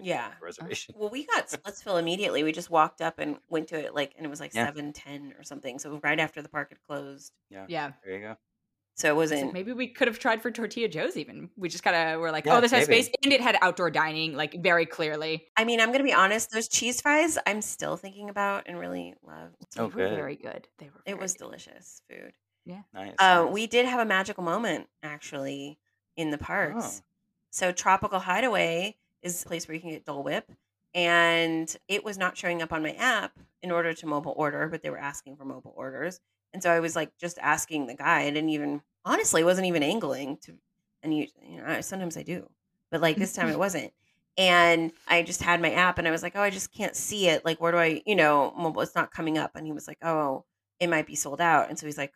[0.02, 0.28] Yeah.
[0.28, 0.96] a uh, reservation.
[0.98, 2.44] Well, we got Splitsville immediately.
[2.44, 4.66] We just walked up and went to it like, and it was like Yeah.
[4.68, 5.78] seven ten or something.
[5.78, 7.32] So right after the park had closed.
[7.50, 7.92] Yeah, Yeah.
[8.04, 8.36] there you go.
[8.96, 9.54] So it wasn't.
[9.54, 11.50] maybe we could have tried for Tortilla Joe's even.
[11.56, 13.10] We just kind of were like, oh, Yeah, oh, this has space.
[13.24, 15.48] And it had outdoor dining, like very clearly.
[15.56, 16.52] I mean, I'm gonna be honest.
[16.52, 19.52] Those cheese fries, I'm still thinking about and really love.
[19.62, 20.16] Oh, they Oh, were good.
[20.16, 20.68] very good.
[20.80, 21.40] They were It was good.
[21.46, 22.34] delicious food.
[22.66, 23.14] Nice.
[23.20, 23.54] Uh, nice.
[23.54, 25.80] we did have a magical moment actually
[26.16, 27.02] in the parks.
[27.02, 27.06] Oh.
[27.52, 30.52] So Tropical Hideaway is a place where you can get Dole Whip,
[30.94, 34.82] and it was not showing up on my app in order to mobile order, but
[34.82, 36.20] they were asking for mobile orders,
[36.54, 38.22] and so I was like just asking the guy.
[38.22, 40.54] I didn't even honestly wasn't even angling to,
[41.04, 42.50] and you you know I- sometimes I do,
[42.92, 43.94] but like this time it wasn't.
[44.38, 47.28] And I just had my app, and I was like, "Oh, I just can't see
[47.28, 47.44] it.
[47.44, 48.82] Like, where do I, you know, mobile?
[48.82, 50.46] It's not coming up." And he was like, "Oh,
[50.80, 52.14] it might be sold out." And so he's like,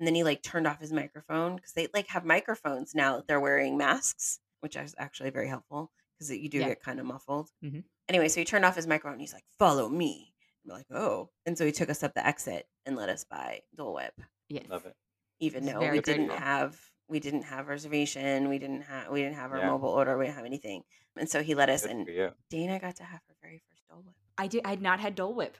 [0.00, 3.28] and then he like turned off his microphone because they like have microphones now that
[3.28, 6.68] they're wearing masks, which is actually very helpful because you do Yeah.
[6.70, 7.50] get kind of muffled.
[7.62, 7.84] Mhm.
[8.08, 9.20] Anyway, so he turned off his microphone.
[9.20, 10.34] He's like, "Follow me."
[10.64, 13.62] We're like, "Oh!" And so he took us up the exit and let us buy
[13.76, 14.66] Dole Whip, Yes.
[14.68, 14.96] Love it.
[15.38, 18.48] even It's though we didn't have we didn't have reservation.
[18.48, 19.66] We didn't have we didn't have our Yeah.
[19.70, 20.16] mobile order.
[20.16, 20.84] We didn't have anything,
[21.16, 21.82] and so he let us.
[21.82, 22.34] Good And.
[22.48, 24.14] Dana got to have her very first Dole Whip.
[24.38, 24.64] I did.
[24.64, 25.56] I had not had Dole Whip.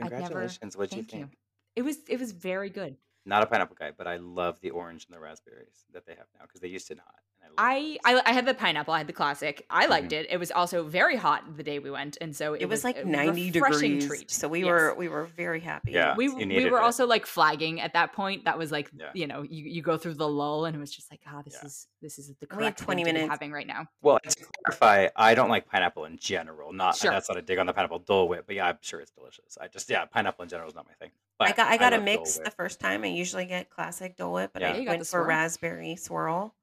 [0.00, 0.76] I'd never- Congratulations.
[0.76, 1.18] What'd you Thank you.
[1.26, 1.38] think?
[1.76, 1.98] It was.
[2.08, 2.96] It was very good.
[3.26, 6.26] Not a pineapple guy, but I love the orange and the raspberries that they have
[6.38, 7.20] now because they used to not.
[7.44, 8.14] And I, I.
[8.16, 8.94] I I had the pineapple.
[8.94, 9.64] I had the classic.
[9.70, 10.20] I liked Mhm.
[10.20, 10.26] it.
[10.30, 12.98] It was also very hot the day we went, and so it, It, was, like
[12.98, 14.30] a ninety refreshing degrees, treat.
[14.30, 14.66] so we Yes.
[14.68, 15.92] were we were very happy.
[15.92, 16.14] Yeah.
[16.16, 16.82] we you we were it.
[16.82, 18.44] also like flagging at that point.
[18.44, 19.10] That was like Yeah.
[19.14, 21.54] you know you, you go through the lull and it was just like ah this
[21.60, 21.66] Yeah.
[21.66, 23.30] is this is the And we had thing 20 to be minutes.
[23.30, 23.86] having right now.
[24.02, 26.72] Well, to clarify, I don't like pineapple in general.
[26.72, 27.10] Not Sure.
[27.10, 29.56] that's not a dig on the pineapple Dole Whip, but yeah, I'm sure it's delicious.
[29.60, 31.10] I just yeah, pineapple in general is not my thing.
[31.38, 33.04] But I got I got a mix the first time.
[33.04, 34.72] I usually get classic Dole Whip, but Yeah.
[34.72, 35.24] I Yeah, went for swirl.
[35.26, 36.54] raspberry swirl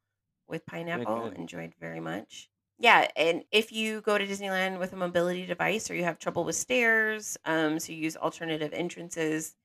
[0.52, 1.30] with pineapple.
[1.30, 1.38] good.
[1.40, 2.50] Enjoyed very much.
[2.78, 6.44] Yeah, and if you go to Disneyland with a mobility device or you have trouble
[6.44, 9.56] with stairs, um, so you use alternative entrances,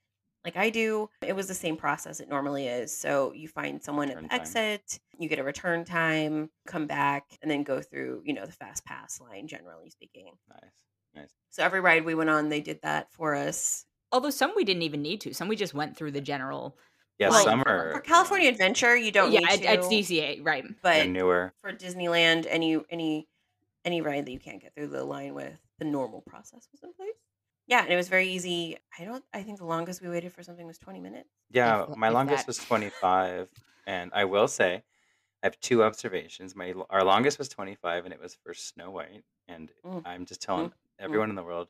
[0.44, 2.96] like I do, it was the same process it normally is.
[2.96, 4.40] So you find someone at the time.
[4.40, 8.52] exit, you get a return time, come back, and then go through, you know, the
[8.52, 9.48] fast pass line.
[9.48, 10.70] Generally speaking, Nice,
[11.14, 11.34] nice.
[11.50, 13.86] so every ride we went on, they did that for us.
[14.12, 15.32] Although some we didn't even need to.
[15.34, 16.76] Some we just went through the general.
[17.18, 19.66] Yeah, Well, summer For California Adventure, you don't yeah, need at, to.
[19.68, 20.64] at DCA, right?
[20.64, 21.54] they're but newer.
[21.62, 23.26] for Disneyland, any any
[23.84, 26.92] any ride that you can't get through the line with, the normal process was in
[26.92, 27.14] place.
[27.68, 28.76] Yeah, and it was very easy.
[28.98, 29.24] I don't.
[29.32, 31.30] I think the longest we waited for something was twenty minutes.
[31.50, 32.48] Yeah, If- my if longest that.
[32.48, 33.48] was 25,
[33.86, 34.82] and I will say,
[35.42, 36.54] I have two observations.
[36.54, 39.24] My our longest was 25, and it was for Snow White.
[39.48, 40.02] And Mm.
[40.04, 40.72] I'm just telling Mm.
[40.98, 41.68] everyone in the world,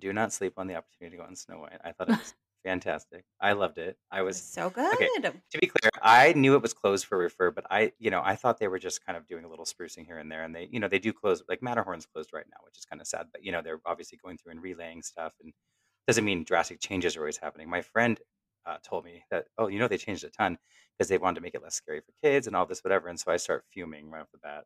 [0.00, 1.80] do not sleep on the opportunity to go on Snow White.
[1.84, 2.34] I thought it was
[2.64, 3.24] fantastic.
[3.40, 3.96] I loved it.
[4.10, 4.92] I was so good.
[4.94, 5.08] okay.
[5.22, 8.36] to be clear, I knew it was closed for refurb, but I, you know, I
[8.36, 10.68] thought they were just kind of doing a little sprucing here and there, and they,
[10.70, 11.42] you know, they do close.
[11.48, 13.26] Like Matterhorn's closed right now, which is kind of sad.
[13.32, 15.52] But you know, they're obviously going through and relaying stuff, and
[16.06, 17.68] doesn't mean drastic changes are always happening.
[17.68, 18.18] My friend
[18.66, 20.58] uh, told me that, oh, you know, they changed a ton
[20.96, 23.08] because they wanted to make it less scary for kids and all this, whatever.
[23.08, 24.64] And so I start fuming right off the bat.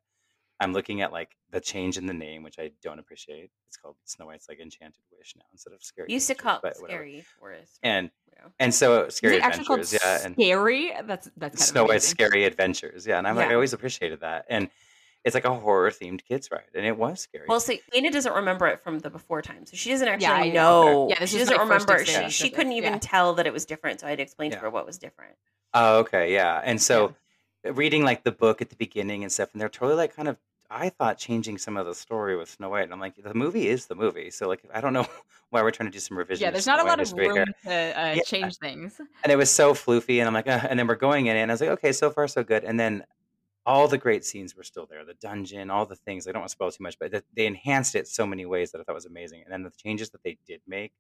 [0.62, 3.51] I'm looking at like the change in the name, which I don't appreciate.
[3.68, 6.12] It's called Snow White's like Enchanted Wish now instead of Scary.
[6.12, 6.98] Used to call it but whatever.
[7.03, 7.79] scary forest.
[7.83, 8.48] And Yeah.
[8.59, 10.92] and so Is Scary it actually called Adventures, yeah, and scary?
[11.05, 12.07] That's that's kind Snow of White's.
[12.09, 13.07] Scary Adventures.
[13.07, 14.46] Yeah, and I'm like, I always appreciated that.
[14.48, 14.70] And
[15.25, 17.44] it's like a horror themed kids ride, and it was scary.
[17.48, 20.35] Well, see, Dana doesn't remember it from the before time, so she doesn't actually Yeah,
[20.35, 21.09] I- know.
[21.11, 22.05] Yeah, this she is doesn't my first remember.
[22.05, 22.98] She, experience she couldn't even yeah.
[23.01, 25.37] tell that it was different, so I had to explain to her what was different.
[25.75, 26.61] oh, okay, yeah.
[26.64, 27.14] And so
[27.64, 30.37] reading like the book at the beginning and stuff, and they're totally like kind of.
[30.75, 33.69] I thought changing some of the story with Snow White, and I'm like, the movie
[33.69, 34.31] is the movie.
[34.31, 35.07] So like, I don't know
[35.51, 36.45] why we're trying to do some revision.
[36.45, 37.47] Yeah, there's not a lot of history room here.
[37.93, 38.23] to uh, Yeah.
[38.25, 38.99] change things.
[39.23, 41.41] and it was so floofy and i'm like uh, and then we're going in it
[41.41, 43.05] and i was like okay so far so good and then
[43.67, 46.49] all the great scenes were still there the dungeon all the things i don't want
[46.49, 49.07] to spoil too much but they enhanced it so many ways that i thought was
[49.07, 50.93] amazing and then the changes that they did make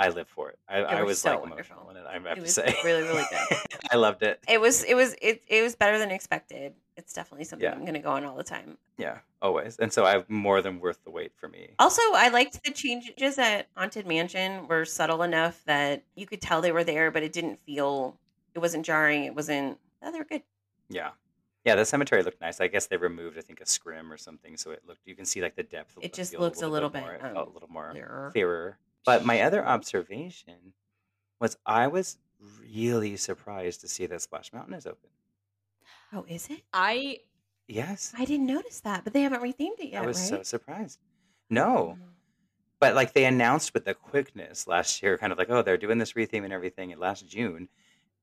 [0.00, 1.76] i live for it i, I were was so like wonderful.
[1.76, 3.58] emotional in it i have It to was say really, really good.
[3.90, 6.74] i loved it It was it was it, it was better than expected.
[6.96, 7.74] It's definitely something Yeah.
[7.74, 8.76] I'm going to go on all the time.
[8.96, 12.28] yeah always and so i have more than worth the wait for me Also, I
[12.28, 16.82] liked the changes at Haunted Mansion were subtle enough that you could tell they were
[16.84, 18.16] there, but it didn't feel
[18.54, 19.24] it wasn't jarring.
[19.24, 19.78] It wasn't.
[20.02, 20.42] Oh, they were good.
[20.88, 21.10] yeah
[21.64, 24.56] yeah the cemetery looked nice i guess they removed i think a scrim or something
[24.56, 27.02] so it looked you can see like the depth It just looks a little more.
[27.12, 28.30] bit, it felt um, a little more clearer.
[28.32, 28.78] clearer.
[29.04, 30.74] But my other observation
[31.40, 32.18] was I was
[32.72, 35.10] really surprised to see that Splash Mountain is open.
[36.12, 36.62] Oh, is it?
[36.72, 37.20] I
[37.68, 38.14] Yes.
[38.16, 40.98] I didn't notice that, but they haven't rethemed it yet, I was so surprised.
[41.50, 41.96] No.
[41.98, 42.04] Mm.
[42.80, 45.98] But like they announced with the quickness last year, kind of like, oh, they're doing
[45.98, 47.68] this retheme and everything in last June.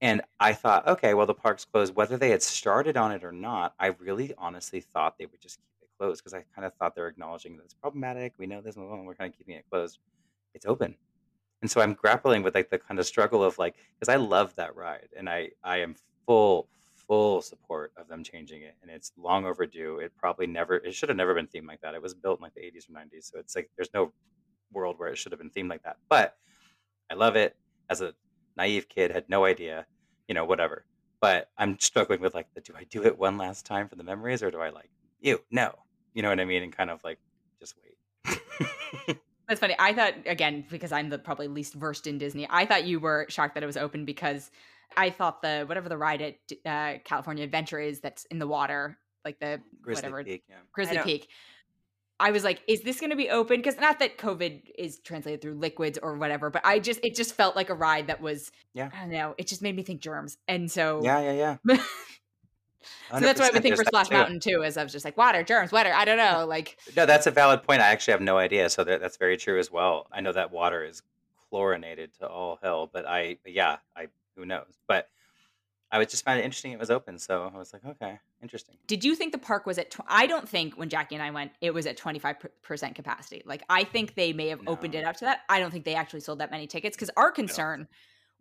[0.02, 1.96] And I thought, okay, well, the park's closed.
[1.96, 5.58] Whether they had started on it or not, I really honestly thought they would just
[5.58, 8.34] keep it closed because I kind of thought they're acknowledging that it's problematic.
[8.38, 10.00] We know this, and we're kind of keeping it closed.
[10.56, 10.96] It's open.
[11.62, 14.56] And so I'm grappling with like the kind of struggle of like, because I love
[14.56, 16.70] that ride and I, I am full,
[17.08, 18.76] full support of them changing it.
[18.82, 20.00] And it's long overdue.
[20.00, 21.94] It probably never, it should have never been themed like that.
[21.94, 23.32] It was built in like the 80s or 90s.
[23.32, 24.13] So it's like, there's no
[24.72, 25.98] world where it should have been themed like that.
[26.10, 26.36] But
[27.12, 27.56] I love it.
[27.89, 28.13] As a
[28.58, 29.86] naive kid, had no idea,
[30.28, 30.86] you know, whatever.
[31.22, 34.04] But I'm struggling with like, the, do I do it one last time for the
[34.04, 34.89] memories or do I like,
[35.20, 35.74] you, no,
[36.13, 36.63] you know what I mean?
[36.63, 37.20] And kind of like,
[37.60, 39.18] just wait.
[39.48, 39.76] That's funny.
[39.78, 42.48] I thought again because I'm the probably least versed in Disney.
[42.50, 44.50] I thought you were shocked that it was open because
[44.98, 48.98] I thought the whatever the ride at uh, California Adventure is that's in the water,
[49.24, 50.56] like the Grizzly whatever Peak, yeah.
[50.74, 51.30] Grizzly don't- Peak.
[52.18, 53.58] I was like, is this going to be open?
[53.58, 57.34] Because not that COVID is translated through liquids or whatever, but I just it just
[57.34, 58.90] felt like a ride that was Yeah.
[58.96, 59.36] I don't know.
[59.38, 61.78] It just made me think germs, and so Yeah, yeah, yeah.
[63.12, 64.10] so that's why I would think for Splash.
[64.10, 64.63] Mountain too.
[64.63, 65.91] Is I was just like water, germs, water.
[65.93, 67.82] I don't know, like No, that's a valid point.
[67.82, 68.69] I actually have no idea.
[68.69, 70.08] So that, that's very true as well.
[70.12, 71.02] I know that water is
[71.50, 74.80] chlorinated to all hell, but I, yeah, I, who knows?
[74.88, 75.10] But
[75.91, 78.76] I was just found it interesting it was open, so I was like, okay, interesting.
[78.88, 79.91] Did you think the park was at?
[79.91, 82.95] Tw- I don't think when Jackie and I went, it was at twenty five percent
[82.95, 83.43] capacity.
[83.45, 85.41] Like I think they may have opened it up to that.
[85.48, 87.88] I don't think they actually sold that many tickets because our concern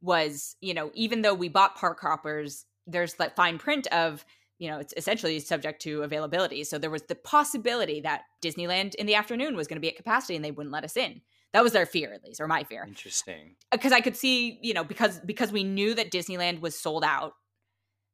[0.01, 4.25] was, you know, even though we bought park hoppers, there's that fine print of,
[4.59, 6.65] you know, it's essentially subject to availability.
[6.65, 9.97] So there was the possibility that Disneyland in the afternoon was going to be at
[9.97, 11.21] capacity and they wouldn't let us in.
[11.53, 13.55] That was their fear, at least, or my fear Interesting.
[13.71, 17.33] because I could see, you know, because because we knew that Disneyland was sold out.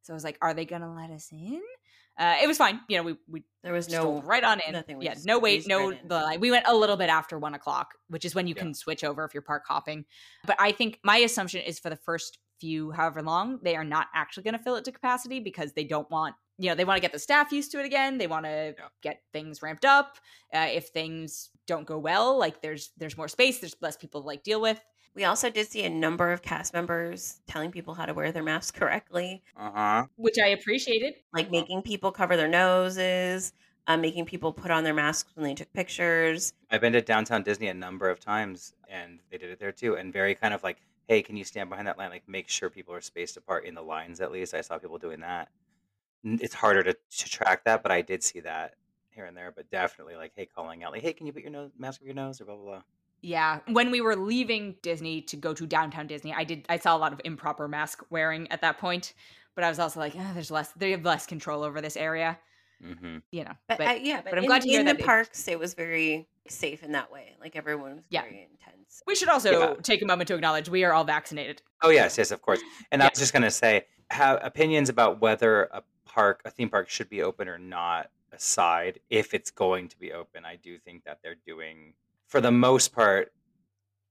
[0.02, 1.61] So I was like, are they gonna let us in?
[2.18, 2.80] Uh, it was fine.
[2.88, 4.72] You know, we we There was no right on in.
[4.72, 4.98] nothing.
[4.98, 5.88] We yeah, no wait, no.
[5.88, 6.40] right the line.
[6.40, 8.62] We went a little bit after one o'clock, which is when you Yeah.
[8.64, 10.04] can switch over if you're park hopping.
[10.44, 14.08] But I think my assumption is for the first few, however long, they are not
[14.14, 16.96] actually going to fill it to capacity because they don't want, you know, they want
[16.96, 18.18] to get the staff used to it again.
[18.18, 18.88] They want to Yeah.
[19.02, 20.18] get things ramped up.
[20.52, 24.26] Uh, if things don't go well, like there's there's more space, there's less people to
[24.26, 24.80] like deal with.
[25.14, 28.44] We also did see a number of cast members telling people how to wear their
[28.44, 30.06] masks correctly, Uh huh.
[30.16, 31.14] which I appreciated.
[31.32, 31.52] like Uh-huh.
[31.52, 33.52] making people cover their noses,
[33.88, 36.52] um, making people put on their masks when they took pictures.
[36.70, 39.96] I've been to downtown Disney a number of times, and they did it there too.
[39.96, 40.78] And very kind of like,
[41.10, 42.08] hey, can you stand behind that line?
[42.08, 44.20] Like, make sure people are spaced apart in the lines.
[44.20, 45.48] At least I saw people doing that.
[46.22, 48.74] It's harder to, to track that, but I did see that
[49.10, 49.50] here and there.
[49.50, 52.06] But definitely, like, hey, calling out, like, hey, can you put your nose mask over
[52.06, 52.82] your nose or blah blah blah.
[53.22, 56.96] Yeah, when we were leaving Disney to go to downtown Disney, I did I saw
[56.96, 59.14] a lot of improper mask wearing at that point,
[59.56, 62.38] but I was also like, "Ah, there's less they have less control over this area,
[62.84, 63.18] Mm-hmm.
[63.32, 63.52] you know.
[63.68, 65.06] But, But, uh, yeah, but, but I'm in, glad to hear in that the it-
[65.06, 67.34] parks, it was very safe in that way.
[67.40, 68.22] Like everyone was Yeah.
[68.22, 69.02] very intense.
[69.06, 69.74] we should also Yeah.
[69.82, 71.62] take a moment to acknowledge we are all vaccinated.
[71.82, 72.60] Oh yes, yes, of course.
[72.90, 73.10] And I Yeah.
[73.10, 77.22] was just gonna say, have opinions about whether a park, a theme park, should be
[77.22, 78.10] open or not.
[78.32, 81.94] Aside, if it's going to be open, I do think that they're doing,
[82.28, 83.32] for the most part,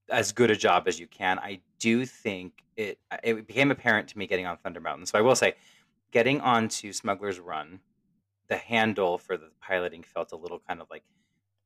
[0.10, 1.40] as good a job as you can.
[1.40, 3.00] I do think it.
[3.24, 5.06] It became apparent to me getting on Thunder Mountain.
[5.06, 5.56] So I will say,
[6.12, 7.80] getting onto Smuggler's Run,
[8.50, 11.04] the handle for the piloting felt a little kind of like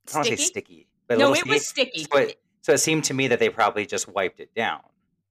[0.07, 0.45] I don't want to say Sticky?
[0.45, 1.99] sticky, but No, it was sticky.
[2.03, 2.07] sticky.
[2.11, 4.81] So it, so it seemed to me that they probably just wiped it down.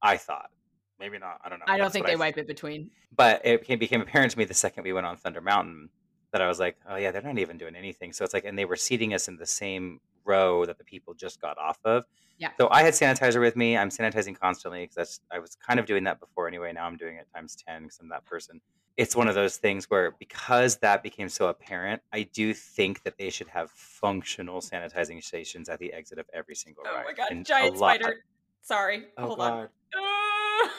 [0.03, 0.51] I thought.
[0.99, 1.41] Maybe not.
[1.45, 1.65] I don't know.
[1.69, 2.91] I don't That's think they I- wipe it between.
[3.15, 5.91] But it became, became apparent to me the second we went on Thunder Mountain
[6.33, 8.13] that I was like, oh yeah, they're not even doing anything.
[8.15, 11.13] So it's like, and they were seating us in the same row that the people
[11.13, 12.05] just got off of.
[12.43, 12.51] Yeah.
[12.59, 13.77] So I had sanitizer with me.
[13.77, 16.73] I'm sanitizing constantly because that's I was kind of doing that before anyway.
[16.73, 18.61] Now I'm doing it times ten because I'm that person.
[18.97, 23.17] It's one of those things where because that became so apparent, I do think that
[23.17, 27.03] they should have functional sanitizing stations at the exit of every single Oh ride.
[27.03, 28.25] Oh my god, And giant spider.
[28.63, 29.05] Sorry.
[29.17, 29.53] Oh Hold god.
[30.03, 30.71] on.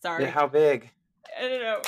[0.00, 0.22] Sorry.
[0.22, 0.88] Yeah, how big?
[1.36, 1.82] I don't know.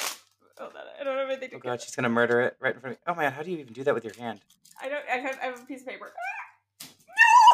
[0.58, 0.82] Hold on.
[1.00, 2.98] I don't have anything to Oh god, she's gonna murder it right in front of
[2.98, 3.04] me.
[3.06, 4.40] Oh man, how do you even do that with your hand?
[4.82, 5.04] I don't.
[5.08, 6.12] I have, I have a piece of paper.
[6.12, 6.42] Ah!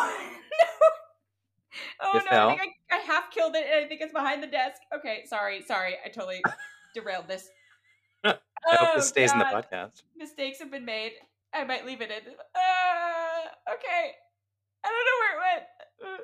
[0.01, 0.09] No!
[0.09, 1.02] no!
[2.01, 2.21] Oh no!
[2.31, 2.49] fell?
[2.51, 4.81] I think I, I half killed it, and I think it's behind the desk.
[4.97, 5.97] Okay, sorry, sorry.
[6.05, 6.43] I totally
[6.95, 7.49] derailed this.
[8.25, 10.03] I hope Oh, this stays in the podcast.
[10.17, 11.13] Mistakes have been made.
[11.55, 12.17] I might leave it in.
[12.33, 14.13] Uh, okay.
[14.85, 16.19] I don't know where it went.
[16.21, 16.23] Uh,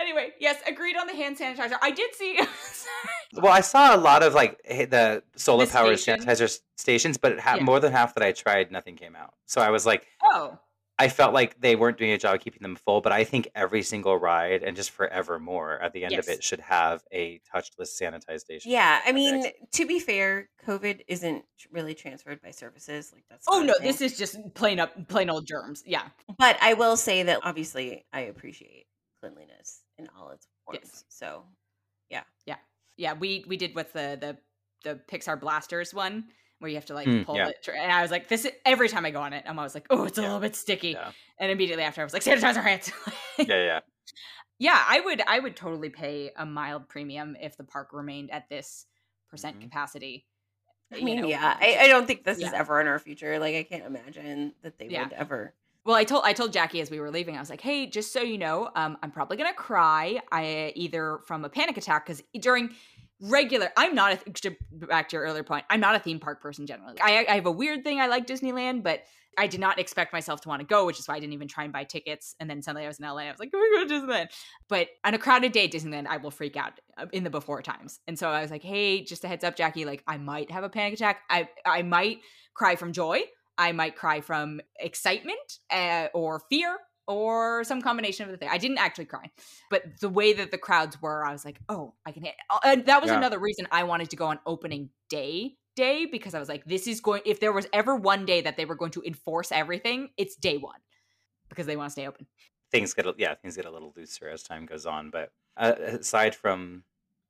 [0.00, 1.76] Anyway, yes, agreed on the hand sanitizer.
[1.82, 2.38] I did see.
[3.34, 7.58] Well, I saw a lot of like the solar powered sanitizer stations, but it had
[7.58, 7.64] Yeah.
[7.64, 9.34] more than half that I tried, nothing came out.
[9.44, 10.58] So I was like, oh,
[11.00, 13.00] I felt like they weren't doing a job of keeping them full.
[13.00, 16.60] But I think every single ride and just forevermore at the end of it should
[16.60, 18.70] have a touchless sanitized station.
[18.70, 19.72] Yeah, I mean, exit.
[19.72, 23.12] to be fair, COVID isn't really transferred by services.
[23.12, 23.74] Like that's oh no!
[23.80, 25.84] This is just plain up, plain old germs.
[25.86, 26.02] Yeah.
[26.36, 28.86] But I will say that obviously I appreciate
[29.20, 30.80] cleanliness in all its forms.
[30.82, 31.04] Yes.
[31.08, 31.44] So
[32.10, 32.56] yeah, yeah,
[32.96, 34.36] yeah we we did with the the
[34.84, 36.24] the pixar blasters one
[36.58, 37.48] where you have to like Mm, pull yeah.
[37.48, 39.74] it and i was like this is, every time i go on it i'm always
[39.74, 40.26] like oh it's a Yeah.
[40.28, 41.12] little bit sticky Yeah.
[41.38, 42.90] and immediately after i was like sanitize our hands
[43.38, 43.80] yeah, yeah.
[44.58, 48.48] yeah i would i would totally pay a mild premium if the park remained at
[48.48, 48.86] this
[49.28, 49.62] percent Mhm.
[49.62, 50.26] capacity
[50.90, 53.38] I you mean, know, yeah, I, I don't think this is ever in our future.
[53.38, 55.52] Like I can't imagine that they would ever.
[55.84, 58.10] Well, I told I told Jackie as we were leaving, I was like, "Hey, just
[58.10, 60.18] so you know, um, I'm probably gonna cry.
[60.32, 62.70] I either from a panic attack because during
[63.20, 65.64] regular, I'm not a back to your earlier point.
[65.70, 67.00] I'm not a theme park person generally.
[67.00, 68.00] I, I have a weird thing.
[68.00, 69.02] I like Disneyland, but
[69.36, 71.46] I did not expect myself to want to go, which is why I didn't even
[71.48, 72.34] try and buy tickets.
[72.40, 73.18] And then suddenly I was in LA.
[73.18, 74.28] I was like, "Oh my god, Disneyland!"
[74.68, 77.62] But on a crowded day at Disneyland, I will freak out uh, in the before
[77.62, 78.00] times.
[78.08, 79.84] And so I was like, "Hey, just a heads up, Jackie.
[79.84, 81.20] Like, I might have a panic attack.
[81.30, 82.20] I I might
[82.54, 83.22] cry from joy."
[83.60, 86.78] I might cry from excitement uh, or fear
[87.08, 88.48] or some combination of the thing.
[88.50, 89.30] I didn't actually cry,
[89.70, 92.34] but the way that the crowds were, I was like, oh, I can hit.
[92.64, 93.18] And that was Yeah.
[93.18, 96.86] another reason I wanted to go on opening day day because I was like, this
[96.86, 97.22] is going.
[97.24, 100.58] If there was ever one day that they were going to enforce everything, it's day
[100.58, 100.80] one
[101.48, 102.26] because they want to stay open.
[102.70, 105.10] Things get a, yeah, things get a little looser as time goes on.
[105.10, 106.84] But uh, aside from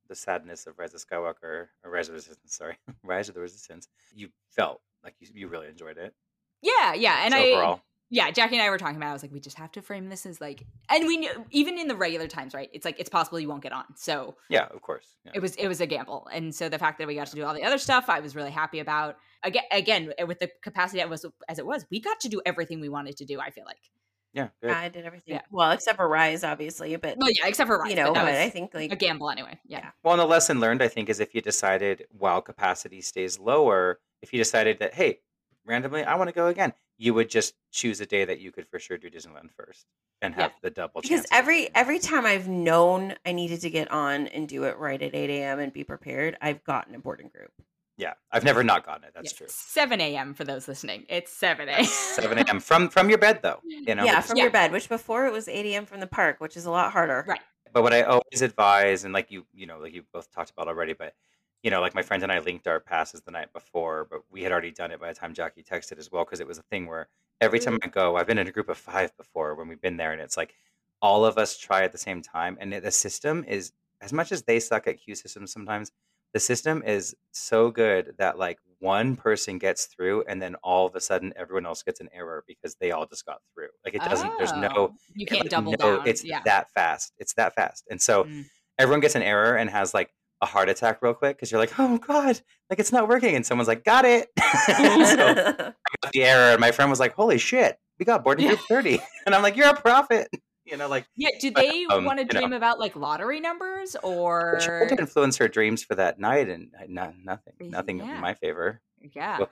[0.09, 3.89] the sadness of Rise of Skywalker or Rise of Resistance, sorry, Rise of the Resistance,
[4.13, 6.15] you felt like you, you really enjoyed it.
[6.63, 9.09] Yeah, yeah, and So I overall, yeah, Jackie and I were talking about.
[9.09, 9.11] it.
[9.11, 11.79] I was like, we just have to frame this as like, and we knew even
[11.79, 12.71] in the regular times, right?
[12.73, 13.85] It's like it's possible you won't get on.
[13.97, 15.17] So yeah, of course.
[15.25, 15.33] Yeah.
[15.35, 17.45] it was it was a gamble, and so the fact that we got to do
[17.45, 19.17] all the other stuff, I was really happy about.
[19.45, 22.81] Again, again, with the capacity it was as it was, we got to do everything
[22.81, 23.41] we wanted to do.
[23.41, 23.91] I feel like,
[24.33, 24.71] yeah, good.
[24.71, 25.35] I did everything.
[25.35, 25.43] Yeah.
[25.51, 28.25] Well, except for Rise, obviously, but well, yeah, except for Rise, you know, but but
[28.25, 29.59] was I think like a gamble anyway.
[29.67, 29.91] Yeah, Yeah.
[30.03, 34.01] Well, and the lesson learned, I think, is if you decided while capacity stays lower,
[34.23, 35.21] if you decided that, hey,
[35.67, 38.67] randomly, I want to go again, you would just choose a day that you could
[38.69, 39.87] for sure do Disneyland first
[40.21, 40.43] and Yeah.
[40.43, 41.25] have the double because chance.
[41.27, 45.01] of every every time I've known I needed to get on and do it right
[45.01, 45.61] at eight a.m.
[45.61, 47.53] and be prepared, I've gotten a boarding group.
[47.97, 49.13] yeah, I've never not gotten it.
[49.15, 49.39] That's Yeah.
[49.39, 49.47] true.
[49.49, 50.35] Seven a.m.
[50.35, 51.05] for those listening.
[51.09, 51.85] It's seven a.m.
[51.85, 52.61] 7 a.m.
[52.61, 53.61] from from your bed, though.
[53.65, 54.45] You know, yeah, from Yeah.
[54.45, 54.73] your bed.
[54.73, 55.87] Which before it was eight a.m.
[55.87, 57.25] from the park, which is a lot harder.
[57.27, 57.41] Right.
[57.73, 60.69] But what I always advise, and like you, you know, like you both talked about
[60.69, 61.15] already, but
[61.63, 64.43] you know, like my friend and I linked our passes the night before, but we
[64.43, 66.63] had already done it by the time Jacque texted as well, because it was a
[66.63, 67.09] thing where
[67.41, 69.97] every time I go, I've been in a group of five before when we've been
[69.97, 70.55] there, and it's like
[71.03, 74.43] all of us try at the same time, and the system is as much as
[74.43, 75.91] they suck at queue systems sometimes.
[76.35, 80.95] The system is so good that like one person gets through, and then all of
[80.95, 83.69] a sudden everyone else gets an error because they all just got through.
[83.85, 84.31] Like it doesn't.
[84.39, 86.07] There's no Oh, You can't like, double no, down.
[86.07, 86.43] It's yeah.
[86.45, 87.13] that fast.
[87.19, 87.85] It's that fast.
[87.91, 88.45] And so Mm.
[88.79, 91.79] everyone gets an error and has like a heart attack real quick because you're like,
[91.79, 93.35] oh God, like it's not working.
[93.35, 94.29] And someone's like, got it.
[94.39, 95.73] so I
[96.03, 96.53] got the error.
[96.53, 98.51] And my friend was like, holy shit, we got boarding Yeah.
[98.53, 99.01] group 30.
[99.27, 100.29] And I'm like, you're a prophet.
[100.65, 102.41] You know, like Yeah, do they um, want to you know.
[102.41, 106.71] dream about like lottery numbers or tried to influence her dreams for that night and
[106.79, 108.15] uh, no, nothing, nothing Yeah.
[108.15, 108.81] in my favor.
[109.15, 109.39] yeah?
[109.39, 109.51] Well,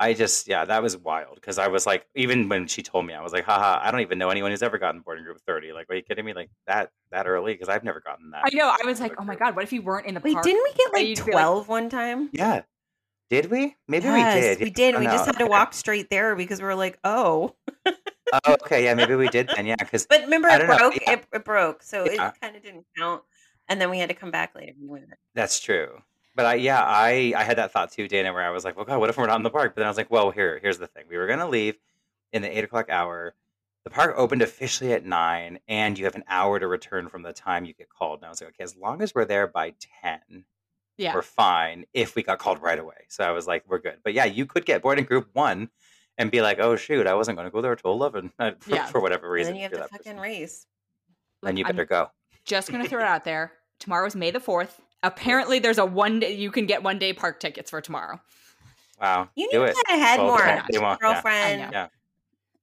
[0.00, 3.14] I just, yeah, that was wild because I was like, even when she told me,
[3.14, 5.72] I was like, haha, I don't even know anyone who's ever gotten boarding group 30.
[5.72, 6.34] Like, are you kidding me?
[6.34, 7.52] Like that, that early?
[7.54, 8.42] Because I've never gotten that.
[8.44, 8.68] I know.
[8.68, 10.44] I was like, oh my god, what if you weren't in the Wait, park?
[10.44, 12.30] didn't we get like you be like- twelve one time?
[12.32, 12.62] Yeah.
[13.30, 13.76] Did we?
[13.88, 14.60] Maybe yes, we did.
[14.60, 14.94] We did.
[14.94, 17.54] I We don't just had to walk straight there because we were like, oh.
[17.86, 18.84] Oh, okay.
[18.84, 19.66] Yeah, maybe we did then.
[19.66, 20.94] Yeah, because But remember, it broke.
[21.02, 21.12] yeah.
[21.12, 22.28] It, it broke, so Yeah.
[22.28, 23.22] it kind of didn't count.
[23.68, 24.72] And then we had to come back later.
[24.78, 25.18] and win it.
[25.34, 26.00] that's true.
[26.38, 28.84] But I, yeah, I, I had that thought too, Dana, where I was like, well,
[28.84, 29.72] God, what if we're not in the park?
[29.74, 31.02] But then I was like, well, here, here's the thing.
[31.10, 31.74] We were gonna leave
[32.32, 33.34] in the eight o'clock hour.
[33.82, 37.32] The park opened officially at nine, and you have an hour to return from the
[37.32, 38.20] time you get called.
[38.20, 39.74] And I was like, okay, as long as we're there by
[40.04, 40.44] ten,
[40.96, 41.12] yeah.
[41.12, 41.86] we're fine.
[41.92, 43.96] If we got called right away, so I was like, we're good.
[44.04, 45.70] But yeah, you could get boarding group one
[46.18, 48.86] and be like, oh shoot, I wasn't going to go there till eleven for, Yeah.
[48.86, 49.54] for whatever And reason.
[49.54, 50.20] then you have to fucking person.
[50.20, 50.66] race.
[51.42, 52.12] Then you I'm better go.
[52.44, 53.54] just gonna throw it out there.
[53.80, 54.80] Tomorrow's May the fourth.
[55.02, 58.20] Apparently, there's a one day you can get one day park tickets for tomorrow.
[59.00, 60.96] Wow, You need do to plan ahead Well, more, yeah, yeah.
[61.00, 61.72] girlfriend.
[61.72, 61.86] Yeah.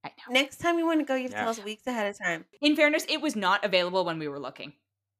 [0.04, 0.34] I know.
[0.34, 1.40] Next time you want to go, you have to Yeah.
[1.42, 2.44] tell us weeks ahead of time.
[2.60, 4.74] In fairness, it was not available when we were looking.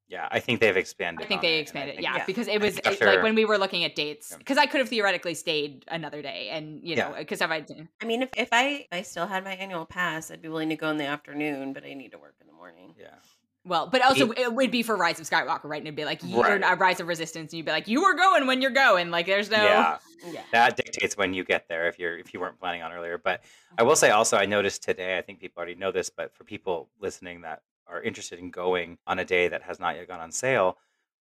[0.09, 1.25] Yeah, I think they've expanded.
[1.25, 2.25] I think they it, and I expanded, think- yeah, yeah.
[2.27, 4.31] because it was it- After- like when we were looking at dates.
[4.31, 4.37] Yeah.
[4.37, 7.19] Because I could have theoretically stayed another day, and you know, Yeah.
[7.19, 7.65] because if I
[8.01, 10.77] I mean, if, if I I still had my annual pass, I'd be willing to
[10.77, 12.95] go in the afternoon, but I need to work in the morning.
[12.97, 13.15] Yeah,
[13.67, 15.79] well, but also it would be for Rise of Skywalker, right?
[15.79, 16.63] And it'd be like you're Right.
[16.63, 19.11] uh, Rise of Resistance, and you'd be like, you were going when you're going.
[19.11, 19.63] Like, there's no.
[19.63, 20.43] yeah, Yeah.
[20.53, 21.89] that dictates when you get there.
[21.89, 23.43] If you're if you weren't planning on earlier, but
[23.77, 25.19] I will say also, I noticed today.
[25.19, 28.99] I think people already know this, but for people listening that are interested in going
[29.07, 30.79] on a day that has not yet gone on sale,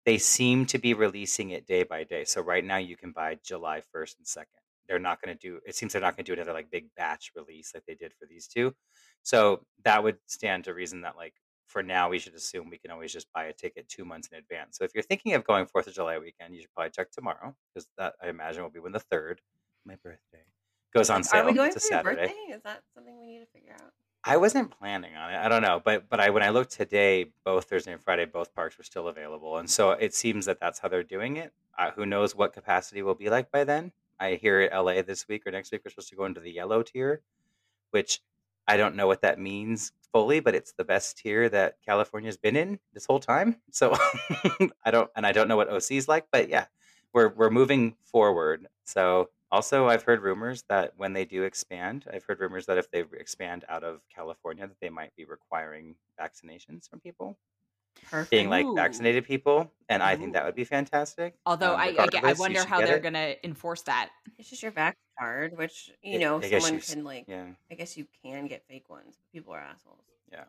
[0.07, 2.25] they seem to be releasing it day by day.
[2.25, 4.61] So right now, you can buy July first and second.
[4.89, 5.61] They're not going to do.
[5.67, 8.15] It seems they're not going to do another like big batch release like they did
[8.19, 8.75] for these two.
[9.23, 11.35] So that would stand to reason that like
[11.69, 14.39] for now we should assume we can always just buy a ticket two months in
[14.39, 14.79] advance.
[14.79, 17.55] So if you're thinking of going Fourth of July weekend, you should probably check tomorrow
[17.73, 19.41] because that I imagine will be when the third,
[19.85, 20.45] my birthday,
[20.93, 21.43] goes on sale.
[21.43, 22.23] Are we going it's for a your Saturday.
[22.23, 22.55] birthday?
[22.55, 23.93] Is that something we need to figure out?
[24.25, 25.37] I wasn't planning on it.
[25.37, 28.55] I don't know, but but I when I looked today, both Thursday and Friday, both
[28.55, 31.53] parks were still available, and so it seems that that's how they're doing it.
[31.79, 33.93] Uh, who knows what capacity will be like by then?
[34.19, 36.51] I hear at LA this week or next week we're supposed to go into the
[36.51, 37.23] yellow tier,
[37.93, 38.21] which
[38.69, 42.57] I don't know what that means fully, but it's the best tier that California's been
[42.57, 43.57] in this whole time.
[43.73, 43.95] So
[44.85, 46.67] I don't, and I don't know what OC is like, but yeah,
[47.13, 48.69] we're we're moving forward.
[48.85, 52.91] So also, I've heard rumors that when they do expand, I've heard rumors that if
[52.91, 57.39] they expand out of California, that they might be requiring vaccinations from people,
[58.11, 58.31] Perfect.
[58.31, 58.75] being like Ooh.
[58.75, 61.35] vaccinated people, and I think that would be fantastic.
[61.47, 63.03] Although Um, I, I, get- I wonder how they're it.
[63.03, 64.11] gonna enforce that.
[64.39, 67.25] It's just your vax card, which you I- know I someone can like.
[67.29, 69.17] Yeah, I guess you can get fake ones.
[69.19, 70.05] But people are assholes.
[70.33, 70.45] Yeah.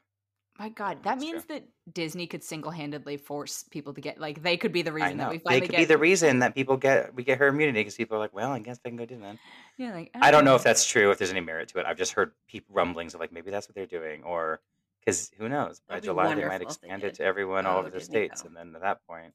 [0.57, 1.55] My God, that That's means true.
[1.55, 5.29] that Disney could single-handedly force people to get like they could be the reason that
[5.29, 5.77] we we they could get.
[5.77, 8.51] be the reason that people get we get her immunity because people are like, well,
[8.51, 9.37] I guess I can go do that.
[9.77, 10.63] yeah, like I don't know if oh.
[10.65, 11.85] that's true, if there's any merit to it.
[11.85, 14.59] I've just heard people rumblings of like maybe that's what they're doing, or
[15.09, 15.79] because who knows?
[15.87, 17.89] By That'd July they might wonderful if they expand it to everyone all Oh, over
[17.89, 19.33] the states, and then at that point,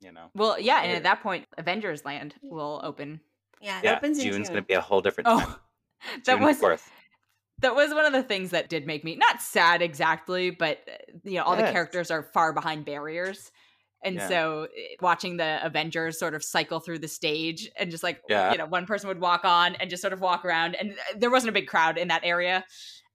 [0.00, 0.30] you know.
[0.34, 3.20] Well, yeah, and at that point, Avengers Land will open.
[3.60, 4.54] Yeah, it Yeah, opens in June's June.
[4.54, 5.46] gonna be a whole different time.
[5.48, 5.58] Oh,
[6.26, 6.90] that June was 4th.
[7.60, 11.18] that was one of the things that did make me not sad exactly, but uh,
[11.24, 13.52] you know, all the characters are far behind barriers.
[14.02, 14.28] And Yeah.
[14.28, 18.52] so eh, watching the Avengers sort of cycle through the stage and just like Yeah.
[18.52, 20.94] you know, one person would walk on and just sort of walk around and uh,
[21.16, 22.64] there wasn't a big crowd in that area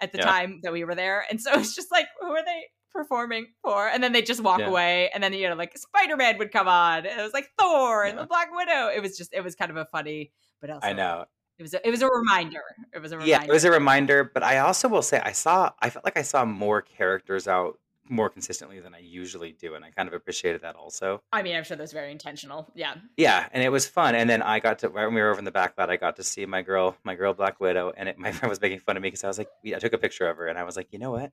[0.01, 0.25] at the Yeah.
[0.25, 1.25] time that we were there.
[1.29, 3.87] And so it's just like who are they performing for?
[3.87, 4.67] And then they just walk Yeah.
[4.67, 7.05] away and then you know like Spider-Man would come on.
[7.05, 8.89] And it was like Thor and the Black Widow.
[8.95, 10.31] It was just it was kind of a funny
[10.61, 11.25] but also I know.
[11.57, 12.61] it was a, it was a reminder.
[12.93, 13.29] It was a reminder.
[13.31, 16.17] Yeah, it was a reminder, but I also will say I saw I felt like
[16.17, 17.79] I saw more characters out
[18.09, 21.21] more consistently than I usually do, and I kind of appreciated that also.
[21.31, 22.71] I mean, I'm sure that's very intentional.
[22.75, 22.95] Yeah.
[23.17, 24.15] Yeah, and it was fun.
[24.15, 26.15] And then I got to when we were over in the back lot, I got
[26.17, 28.97] to see my girl, my girl Black Widow, and it, my friend was making fun
[28.97, 30.75] of me because I was like, I took a picture of her, and I was
[30.75, 31.31] like, you know what?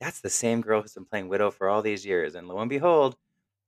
[0.00, 2.34] That's the same girl who's been playing Widow for all these years.
[2.34, 3.16] And lo and behold,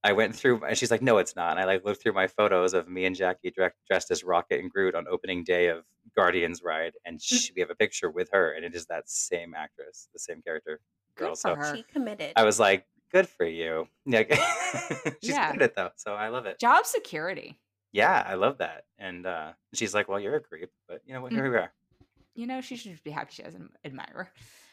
[0.03, 1.53] I went through, and she's like, no, it's not.
[1.53, 4.61] And I like looked through my photos of me and Jacque dre- dressed as Rocket
[4.61, 5.85] and Groot on opening day of
[6.15, 7.23] Guardians ride, and mm.
[7.23, 10.43] she, we have a picture with her, and it is that same actress, the same
[10.43, 10.81] character
[11.17, 11.31] girl.
[11.31, 11.77] for So her.
[11.77, 12.33] She committed.
[12.37, 13.89] I was like, good for you.
[14.07, 14.23] Yeah,
[15.23, 15.53] she's Yeah.
[15.53, 16.59] good at it though, so I love it.
[16.59, 17.59] Job security.
[17.93, 18.85] Yeah, I love that.
[18.99, 21.33] And uh, she's like, well, you're a creep, but you know what?
[21.33, 21.73] Here we are.
[22.35, 24.29] You know, she should be happy she has an admirer.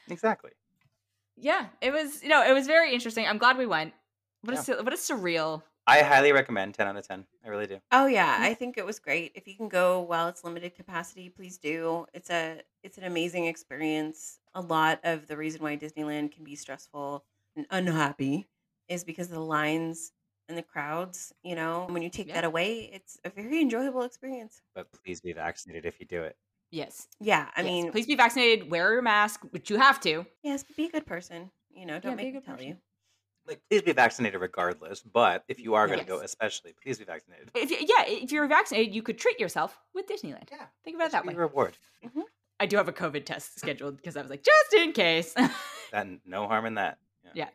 [0.09, 0.51] Exactly.
[1.37, 2.23] Yeah, it was.
[2.23, 3.27] You know, it was very interesting.
[3.27, 3.93] I'm glad we went.
[4.41, 4.61] What a Yeah.
[4.63, 5.61] sur- what a surreal.
[5.87, 7.25] I highly recommend 10 out of 10.
[7.43, 7.79] I really do.
[7.91, 8.41] Oh yeah, Mm.
[8.43, 9.31] I think it was great.
[9.35, 12.05] If you can go while it's limited capacity, please do.
[12.13, 14.39] It's a it's an amazing experience.
[14.53, 17.25] A lot of the reason why Disneyland can be stressful
[17.55, 18.47] and unhappy
[18.87, 20.13] is because of the lines
[20.49, 21.87] and the crowds, you know.
[21.89, 22.35] When you take Yeah.
[22.35, 24.61] that away, it's a very enjoyable experience.
[24.75, 26.37] But please be vaccinated if you do it.
[26.71, 27.07] Yes.
[27.19, 27.65] Yeah, I Yes.
[27.65, 28.69] mean, please be vaccinated.
[28.69, 30.25] Wear your mask, which you have to.
[30.43, 31.51] yes, but be a good person.
[31.73, 32.69] You know, don't be a make me good tell person.
[32.69, 32.77] you.
[33.51, 35.01] Like, please be vaccinated regardless.
[35.01, 37.51] But if you are going to go, especially, please be vaccinated.
[37.53, 40.49] If you, yeah, if you're vaccinated, you could treat yourself with Disneyland.
[40.49, 40.65] Yeah.
[40.85, 41.33] Think about it that way.
[41.33, 41.77] reward.
[42.61, 45.35] I do have a COVID test scheduled because I was like, just in case.
[45.91, 46.99] That no harm in that.
[47.33, 47.49] Yeah.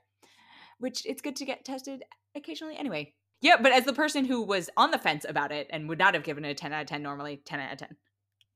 [0.79, 2.03] Which it's good to get tested
[2.35, 3.15] occasionally anyway.
[3.41, 6.13] Yeah, but as the person who was on the fence about it and would not
[6.13, 7.97] have given it a 10 out of 10 normally, 10 out of 10.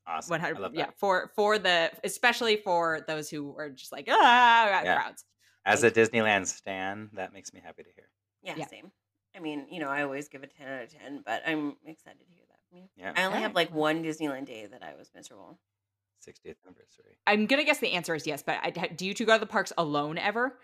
[0.07, 0.31] Awesome.
[0.33, 0.79] 100 I love that.
[0.79, 4.97] yeah, for for the especially for those who are just like ah Yeah.
[4.97, 5.25] crowds.
[5.65, 8.09] As a Disneyland stan, that makes me happy to hear.
[8.43, 8.67] Yeah, Yeah.
[8.67, 8.91] same.
[9.37, 12.19] I mean, you know, I always give a 10 out of 10, but I'm excited
[12.27, 12.89] to hear that from you.
[12.97, 13.13] Yeah.
[13.15, 15.59] I only have like one Disneyland day that I was miserable.
[16.27, 17.19] 60th anniversary.
[17.27, 19.39] I'm going to guess the answer is yes, but I, do you two go to
[19.39, 20.59] the parks alone ever?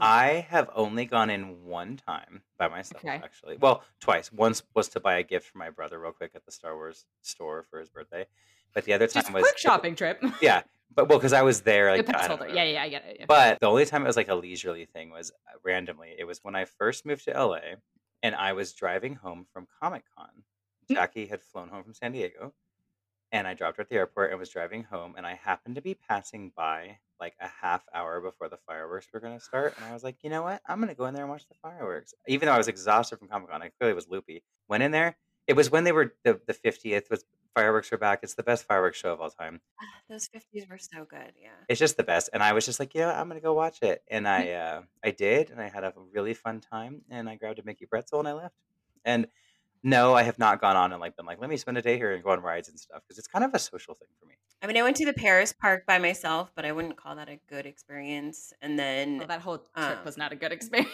[0.00, 3.20] I have only gone in one time by myself, Okay.
[3.22, 3.56] actually.
[3.58, 4.32] Well, twice.
[4.32, 7.06] Once was to buy a gift for my brother, real quick, at the Star Wars
[7.22, 8.26] store for his birthday.
[8.74, 10.22] But the other time Just a was quick shopping trip.
[10.40, 10.62] Yeah,
[10.94, 12.48] but well, because I was there, like the don't holder.
[12.48, 13.16] Yeah, yeah, I get it.
[13.20, 13.24] yeah.
[13.28, 16.14] But the only time it was like a leisurely thing was uh, randomly.
[16.18, 17.60] It was when I first moved to LA,
[18.22, 20.28] and I was driving home from Comic Con.
[20.90, 20.94] Mm.
[20.94, 22.52] Jacque had flown home from San Diego,
[23.32, 25.14] and I dropped her at the airport and was driving home.
[25.16, 29.20] And I happened to be passing by like a half hour before the fireworks were
[29.20, 30.60] going to start, and I was like, you know what?
[30.66, 32.14] I'm going to go in there and watch the fireworks.
[32.26, 34.42] Even though I was exhausted from Comic Con, I clearly was loopy.
[34.68, 35.16] Went in there.
[35.46, 37.24] It was when they were the the 50th was
[37.54, 38.20] fireworks were back.
[38.22, 39.60] It's the best fireworks show of all time.
[39.80, 41.32] Ah, Those 50s were so good.
[41.40, 41.50] Yeah.
[41.68, 42.30] It's just the best.
[42.32, 44.02] And I was just like, you know, I'm gonna go watch it.
[44.08, 44.26] And.
[44.40, 47.64] I uh I did and I had a really fun time and I grabbed a
[47.64, 48.54] Mickey pretzel and I left.
[49.04, 49.26] And
[49.82, 51.96] no, I have not gone on and like been like, let me spend a day
[51.96, 54.26] here and go on rides and stuff because it's kind of a social thing for
[54.26, 54.34] me.
[54.62, 57.30] I mean, I went to the Paris park by myself, but I wouldn't call that
[57.30, 58.52] a good experience.
[58.60, 60.90] And then, Well, that whole trip Um, was not a good experience.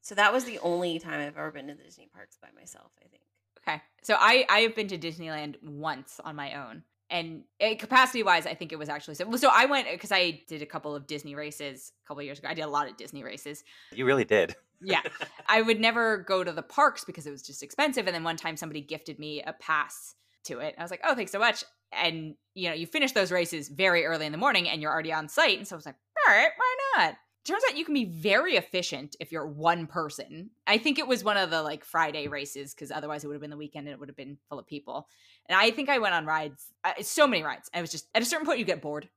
[0.00, 2.90] so that was the only time I've ever been to the Disney parks by myself,
[3.04, 3.22] I think.
[3.66, 3.80] Okay.
[4.02, 6.82] So I I have been to Disneyland once on my own.
[7.10, 9.30] And eh, capacity wise, I think it was actually so.
[9.36, 12.24] So I went eh, because I did a couple of Disney races a couple of
[12.24, 12.48] years ago.
[12.48, 13.62] I did a lot of Disney races.
[13.92, 14.56] You really did.
[14.82, 15.00] Yeah.
[15.46, 18.06] I would never go to the parks because it was just expensive.
[18.06, 20.74] And then one time somebody gifted me a pass to it.
[20.78, 21.64] I was like, oh, thanks so much.
[21.92, 25.12] And you know, you finish those races very early in the morning and you're already
[25.12, 25.58] on site.
[25.58, 25.96] And so I was like,
[26.26, 27.14] all right, why not?
[27.44, 30.50] Turns out you can be very efficient if you're one person.
[30.66, 33.42] I think it was one of the like Friday races because otherwise it would have
[33.42, 35.08] been the weekend and it would have been full of people.
[35.46, 37.68] And I think I went on rides, uh, so many rides.
[37.74, 39.10] I was just at a certain point you get bored.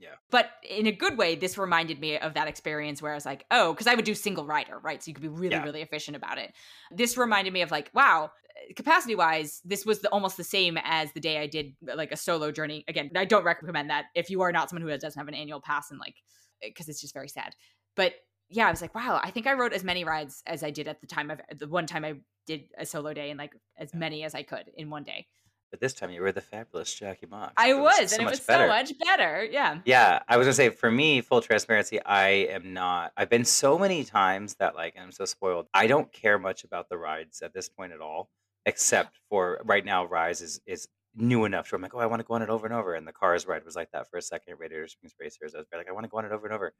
[0.00, 0.10] Yeah.
[0.30, 3.44] But in a good way, this reminded me of that experience where I was like,
[3.50, 5.02] oh, because I would do single rider, right?
[5.02, 5.64] So you could be really, Yeah.
[5.64, 6.52] really efficient about it.
[6.90, 8.30] This reminded me of like, wow,
[8.76, 12.16] capacity wise, this was the, almost the same as the day I did like a
[12.16, 12.84] solo journey.
[12.88, 15.60] Again, I don't recommend that if you are not someone who doesn't have an annual
[15.60, 16.16] pass and like,
[16.62, 17.54] Eh, because it's just very sad.
[17.96, 18.14] But
[18.50, 20.88] yeah, I was like, wow, I think I rode as many rides as I did
[20.88, 22.14] at the time of the one time I
[22.46, 25.26] did a solo day and like as many as I could in one day.
[25.70, 27.52] But this time you were the fabulous Jacque Mock.
[27.58, 28.64] I so was, this is and it was better.
[28.64, 29.44] so much better.
[29.44, 29.80] Yeah.
[29.84, 33.12] Yeah, I was gonna say for me, full transparency, I am not.
[33.18, 35.66] I've been so many times that like, I'm so spoiled.
[35.74, 38.30] I don't care much about the rides at this point at all,
[38.64, 40.06] except for right now.
[40.06, 40.88] Rise is is
[41.20, 42.94] new enough to I'm like, oh, I want to go on it over and over.
[42.94, 44.56] And the Cars ride was like that for a second.
[44.58, 46.74] Radiator Springs Racers, I was like, I want to go on it over and over.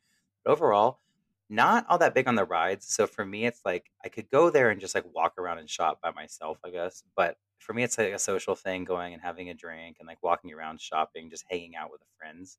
[0.45, 1.01] But overall,
[1.51, 2.86] not all that big on the rides.
[2.86, 5.68] So for me, it's like I could go there and just like walk around and
[5.68, 7.03] shop by myself, I guess.
[7.16, 10.22] But for me, it's like a social thing, going and having a drink and like
[10.22, 12.59] walking around shopping, just hanging out with friends.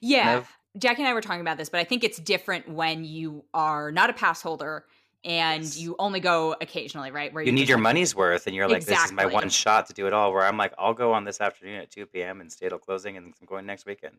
[0.00, 0.44] Yeah.
[0.78, 3.92] Jackie and I were talking about this, but I think it's different when you are
[3.92, 4.86] not a pass holder
[5.24, 5.78] and Yes.
[5.78, 7.32] you only go occasionally, right?
[7.32, 9.86] Where you need your like- money's worth and you're like this is my one shot
[9.86, 12.40] to do it all where i'm like i'll go on this afternoon at 2 p.m
[12.40, 14.16] and stay till closing and i'm going next weekend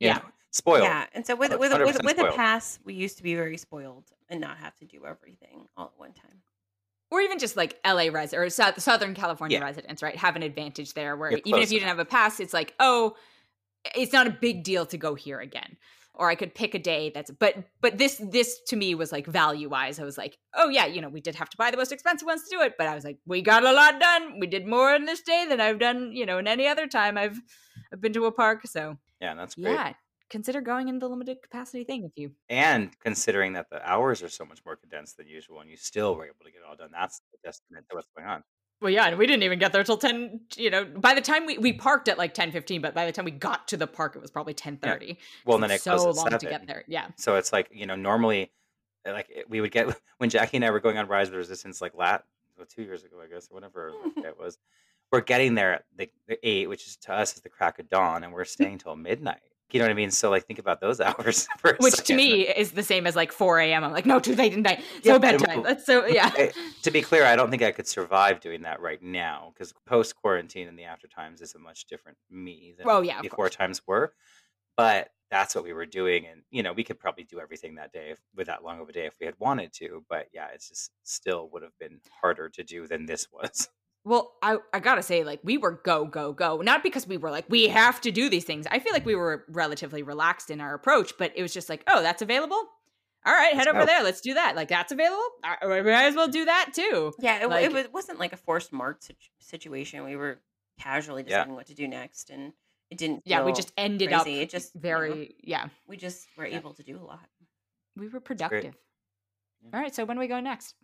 [0.00, 0.14] You Yeah.
[0.18, 3.16] know, spoiled Yeah, and so with Hundred- with with, 100% with a pass, we used
[3.16, 6.42] to be very spoiled and not have to do everything all at one time.
[7.10, 9.64] or even just like LA residents or Southern California Yeah.
[9.64, 10.16] residents, right?
[10.16, 13.14] Have an advantage there where even if you didn't have a pass, it's like, oh,
[13.94, 15.76] it's not a big deal to go here again.
[16.16, 19.26] Or I could pick a day that's but but this this to me was like
[19.26, 19.98] value wise.
[19.98, 22.26] I was like, oh yeah, you know, we did have to buy the most expensive
[22.26, 24.38] ones to do it, but I was like, we got a lot done.
[24.38, 27.18] We did more in this day than I've done, you know, in any other time
[27.18, 27.40] I've
[27.92, 28.66] I've been to a park.
[28.66, 29.92] So yeah that's great yeah,
[30.30, 34.28] consider going into the limited capacity thing if you and considering that the hours are
[34.28, 36.76] so much more condensed than usual and you still were able to get it all
[36.76, 38.42] done that's the testament to what's going on
[38.80, 40.40] Well, yeah, and we didn't even get there till ten.
[40.56, 43.12] You know, by the time we we parked at like ten fifteen, but by the
[43.12, 45.18] time we got to the park, it was probably ten thirty.
[45.46, 46.84] well then it so closed long at to get there.
[46.86, 48.50] Yeah, so it's like you know normally
[49.12, 51.80] like we would get when Jacque and i were going on rise of the resistance
[51.80, 52.24] like lat
[52.56, 54.58] well, two years ago i guess or whatever it was
[55.12, 57.88] we're getting there at the, the eight which is to us is the crack of
[57.88, 59.40] dawn and we're staying till midnight
[59.72, 61.48] you know what i mean so like think about those hours
[61.80, 63.84] which to me is the same as like four a.m.
[63.84, 64.84] I'm like, no, too late at night.
[65.02, 65.62] Yeah, So it bedtime.
[65.62, 66.30] That's so yeah.
[66.82, 70.16] To be clear, I don't think I could survive doing that right now because post
[70.16, 73.56] quarantine and the after times is a much different me than Oh, yeah, before course.
[73.56, 74.12] times were.
[74.76, 77.92] But that's what we were doing, and you know we could probably do everything that
[77.92, 80.04] day if, with that long of a day if we had wanted to.
[80.08, 83.68] But yeah, it's just still would have been harder to do than this was.
[84.04, 86.58] Well, I, I gotta say, like, we were go, go, go.
[86.60, 88.66] Not because we were like, we have to do these things.
[88.70, 91.82] I feel like we were relatively relaxed in our approach, but it was just like,
[91.86, 92.62] oh, that's available?
[93.26, 93.86] All right, head Let's over go.
[93.86, 94.02] there.
[94.02, 94.54] Let's do that.
[94.56, 95.22] Like, that's available?
[95.42, 97.14] All right, we might as well do that too.
[97.18, 100.04] Yeah, it, Like- it, was, wasn't like a forced mark situ- situation.
[100.04, 100.40] We were
[100.78, 101.38] casually Yeah.
[101.38, 102.52] deciding what to do next, and
[102.90, 103.22] it didn't.
[103.24, 104.26] Yeah, we just ended up.
[104.26, 106.58] It just you know, very, yeah, we just were Yeah.
[106.58, 107.26] able to do a lot.
[107.96, 108.74] we were productive.
[109.72, 110.74] All right, so when do we go next?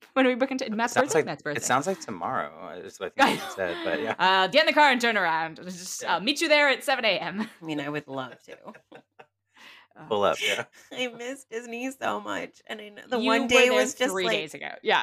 [0.14, 1.18] when are we booking to Matt's birthday?
[1.18, 1.60] like Matt's birthday.
[1.60, 2.80] it sounds like tomorrow.
[2.84, 4.14] Is what I think you said, but yeah.
[4.18, 5.56] Uh, get in the car and turn around.
[5.62, 6.14] Just, Yeah.
[6.14, 7.40] I'll meet you there at 7 a.m.
[7.62, 8.56] I mean, I would love to.
[10.08, 10.64] Pull up, yeah.
[10.92, 14.10] I miss Disney so much, and I know the you one day there was just
[14.12, 14.70] three like days ago.
[14.82, 15.02] Yeah.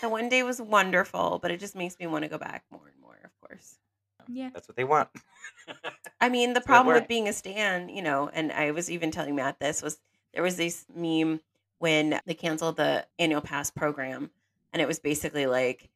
[0.00, 2.86] the one day was wonderful, but it just makes me want to go back more
[2.86, 3.18] and more.
[3.24, 3.78] Of course.
[4.28, 4.50] yeah.
[4.54, 5.08] That's what they want.
[6.20, 9.34] I mean, the problem with being a stan, you know, and I was even telling
[9.34, 9.98] Matt this was
[10.34, 11.40] there was this meme
[11.78, 14.30] when they canceled the annual pass program,
[14.72, 15.88] and it was basically like,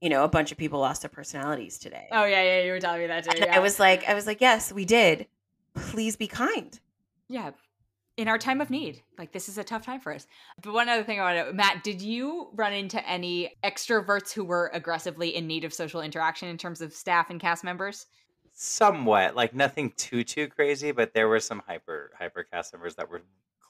[0.00, 2.08] you know, a bunch of people lost their personalities today.
[2.12, 2.62] Oh yeah, yeah.
[2.62, 3.38] You were telling me that too.
[3.38, 3.54] yeah.
[3.56, 5.26] I was like, I was like, yes, we did.
[5.74, 6.78] Please be kind.
[7.28, 7.50] yeah.
[8.16, 10.26] In our time of need, like this is a tough time for us.
[10.62, 14.42] But one other thing I want to, Matt, did you run into any extroverts who
[14.42, 18.06] were aggressively in need of social interaction in terms of staff and cast members?
[18.54, 23.10] Somewhat, like nothing too too crazy, but there were some hyper hyper cast members that
[23.10, 23.20] were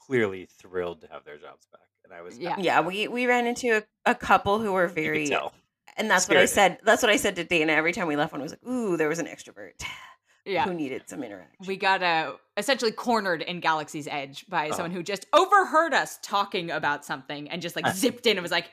[0.07, 2.55] clearly thrilled to have their jobs back, and I was Yeah.
[2.57, 5.53] Yeah, we we ran into a, a couple who were you could very, tell.
[5.97, 6.77] and that's what I Spirited.
[6.79, 6.85] said.
[6.85, 8.31] That's what I said to Dana every time we left.
[8.31, 9.73] One was like, ooh, there was an extrovert
[10.45, 10.63] Yeah.
[10.63, 11.57] who needed some interaction.
[11.67, 14.71] We got uh, essentially cornered in Galaxy's Edge by Oh.
[14.71, 18.51] someone who just overheard us talking about something and just like zipped in and was
[18.51, 18.69] like,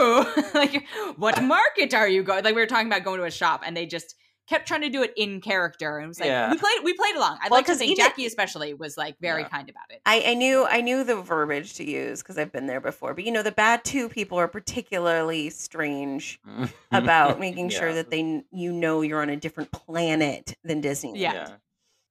[0.00, 0.84] "Ooh, like
[1.16, 3.76] what market are you going?" Like we were talking about going to a shop, and
[3.76, 4.16] they just
[4.48, 6.50] kept trying to do it in character, and it was like Yeah.
[6.50, 7.38] we played we played along.
[7.42, 9.48] I'd Well, like to think even- Jacque especially was like very Yeah.
[9.48, 10.00] kind about it.
[10.04, 13.14] I, I knew I knew the verbiage to use because I've been there before.
[13.14, 16.40] But you know, the Batuu people are particularly strange
[16.92, 21.18] about making sure that they you know you're on a different planet than Disneyland.
[21.18, 21.32] Yeah.
[21.34, 21.48] yeah,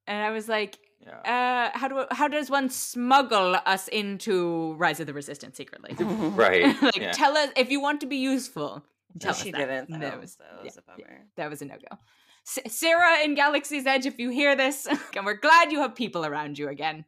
[0.08, 1.70] And I was like, yeah.
[1.74, 5.96] uh, how do how does one smuggle us into Rise of the Resistance secretly?
[6.00, 6.64] right.
[6.82, 7.12] like yeah.
[7.12, 8.84] tell us if you want to be useful.
[9.20, 9.68] Tell she us that.
[9.68, 9.92] didn't.
[9.92, 11.20] Though, That was- so it was yeah, a bummer.
[11.36, 11.98] that was a no go.
[12.46, 14.86] S- Sarah in Galaxy's Edge, if you hear this,
[15.16, 17.06] and we're glad you have people around you again.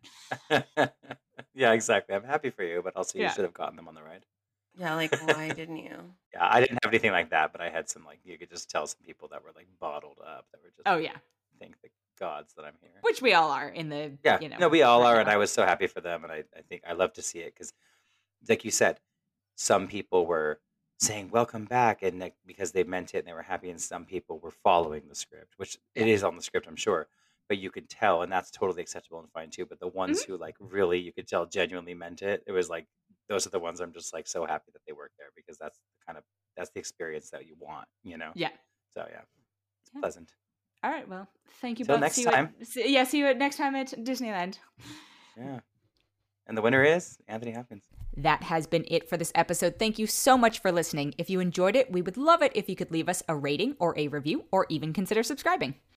[1.53, 2.15] yeah, exactly.
[2.15, 3.33] I'm happy for you, but also you Yeah.
[3.33, 4.25] should have gotten them on the ride.
[4.75, 6.13] Yeah, like why didn't you?
[6.33, 8.67] Yeah, I didn't have anything like that, but I had some like you could just
[8.67, 11.17] tell some people that were like bottled up that were just Oh like, yeah,
[11.59, 12.89] thank the gods that I'm here.
[13.01, 14.57] which we all are in the Yeah, you know.
[14.57, 15.33] no, we all right are, and now.
[15.33, 17.53] I was so happy for them, and I, I think I love to see it
[17.53, 17.71] because,
[18.49, 18.99] like you said,
[19.55, 20.59] some people were
[21.03, 24.05] saying welcome back and like, because they meant it and they were happy and some
[24.05, 27.07] people were following the script which it is on the script i'm sure
[27.49, 30.31] but you could tell and that's totally acceptable and fine too but the ones Mm-hmm.
[30.33, 32.87] who like really you could tell genuinely meant it it was like
[33.29, 35.77] those are the ones i'm just like so happy that they work there because that's
[35.77, 36.23] the kind of
[36.55, 38.49] that's the experience that you want you know Yeah.
[38.93, 39.21] so yeah
[39.81, 39.99] it's Yeah.
[40.01, 40.29] pleasant
[40.83, 41.07] All right.
[41.07, 41.27] Well,
[41.61, 42.01] thank you Till both.
[42.01, 42.53] next see you time.
[42.59, 43.05] At, see, yeah.
[43.05, 44.57] See you at next time at Disneyland.
[45.37, 45.59] yeah
[46.47, 47.83] and the winner is anthony hopkins
[48.15, 49.79] That has been it for this episode.
[49.79, 51.15] Thank you so much for listening.
[51.17, 53.75] If you enjoyed it, we would love it if you could leave us a rating
[53.79, 55.73] or a review or even consider subscribing.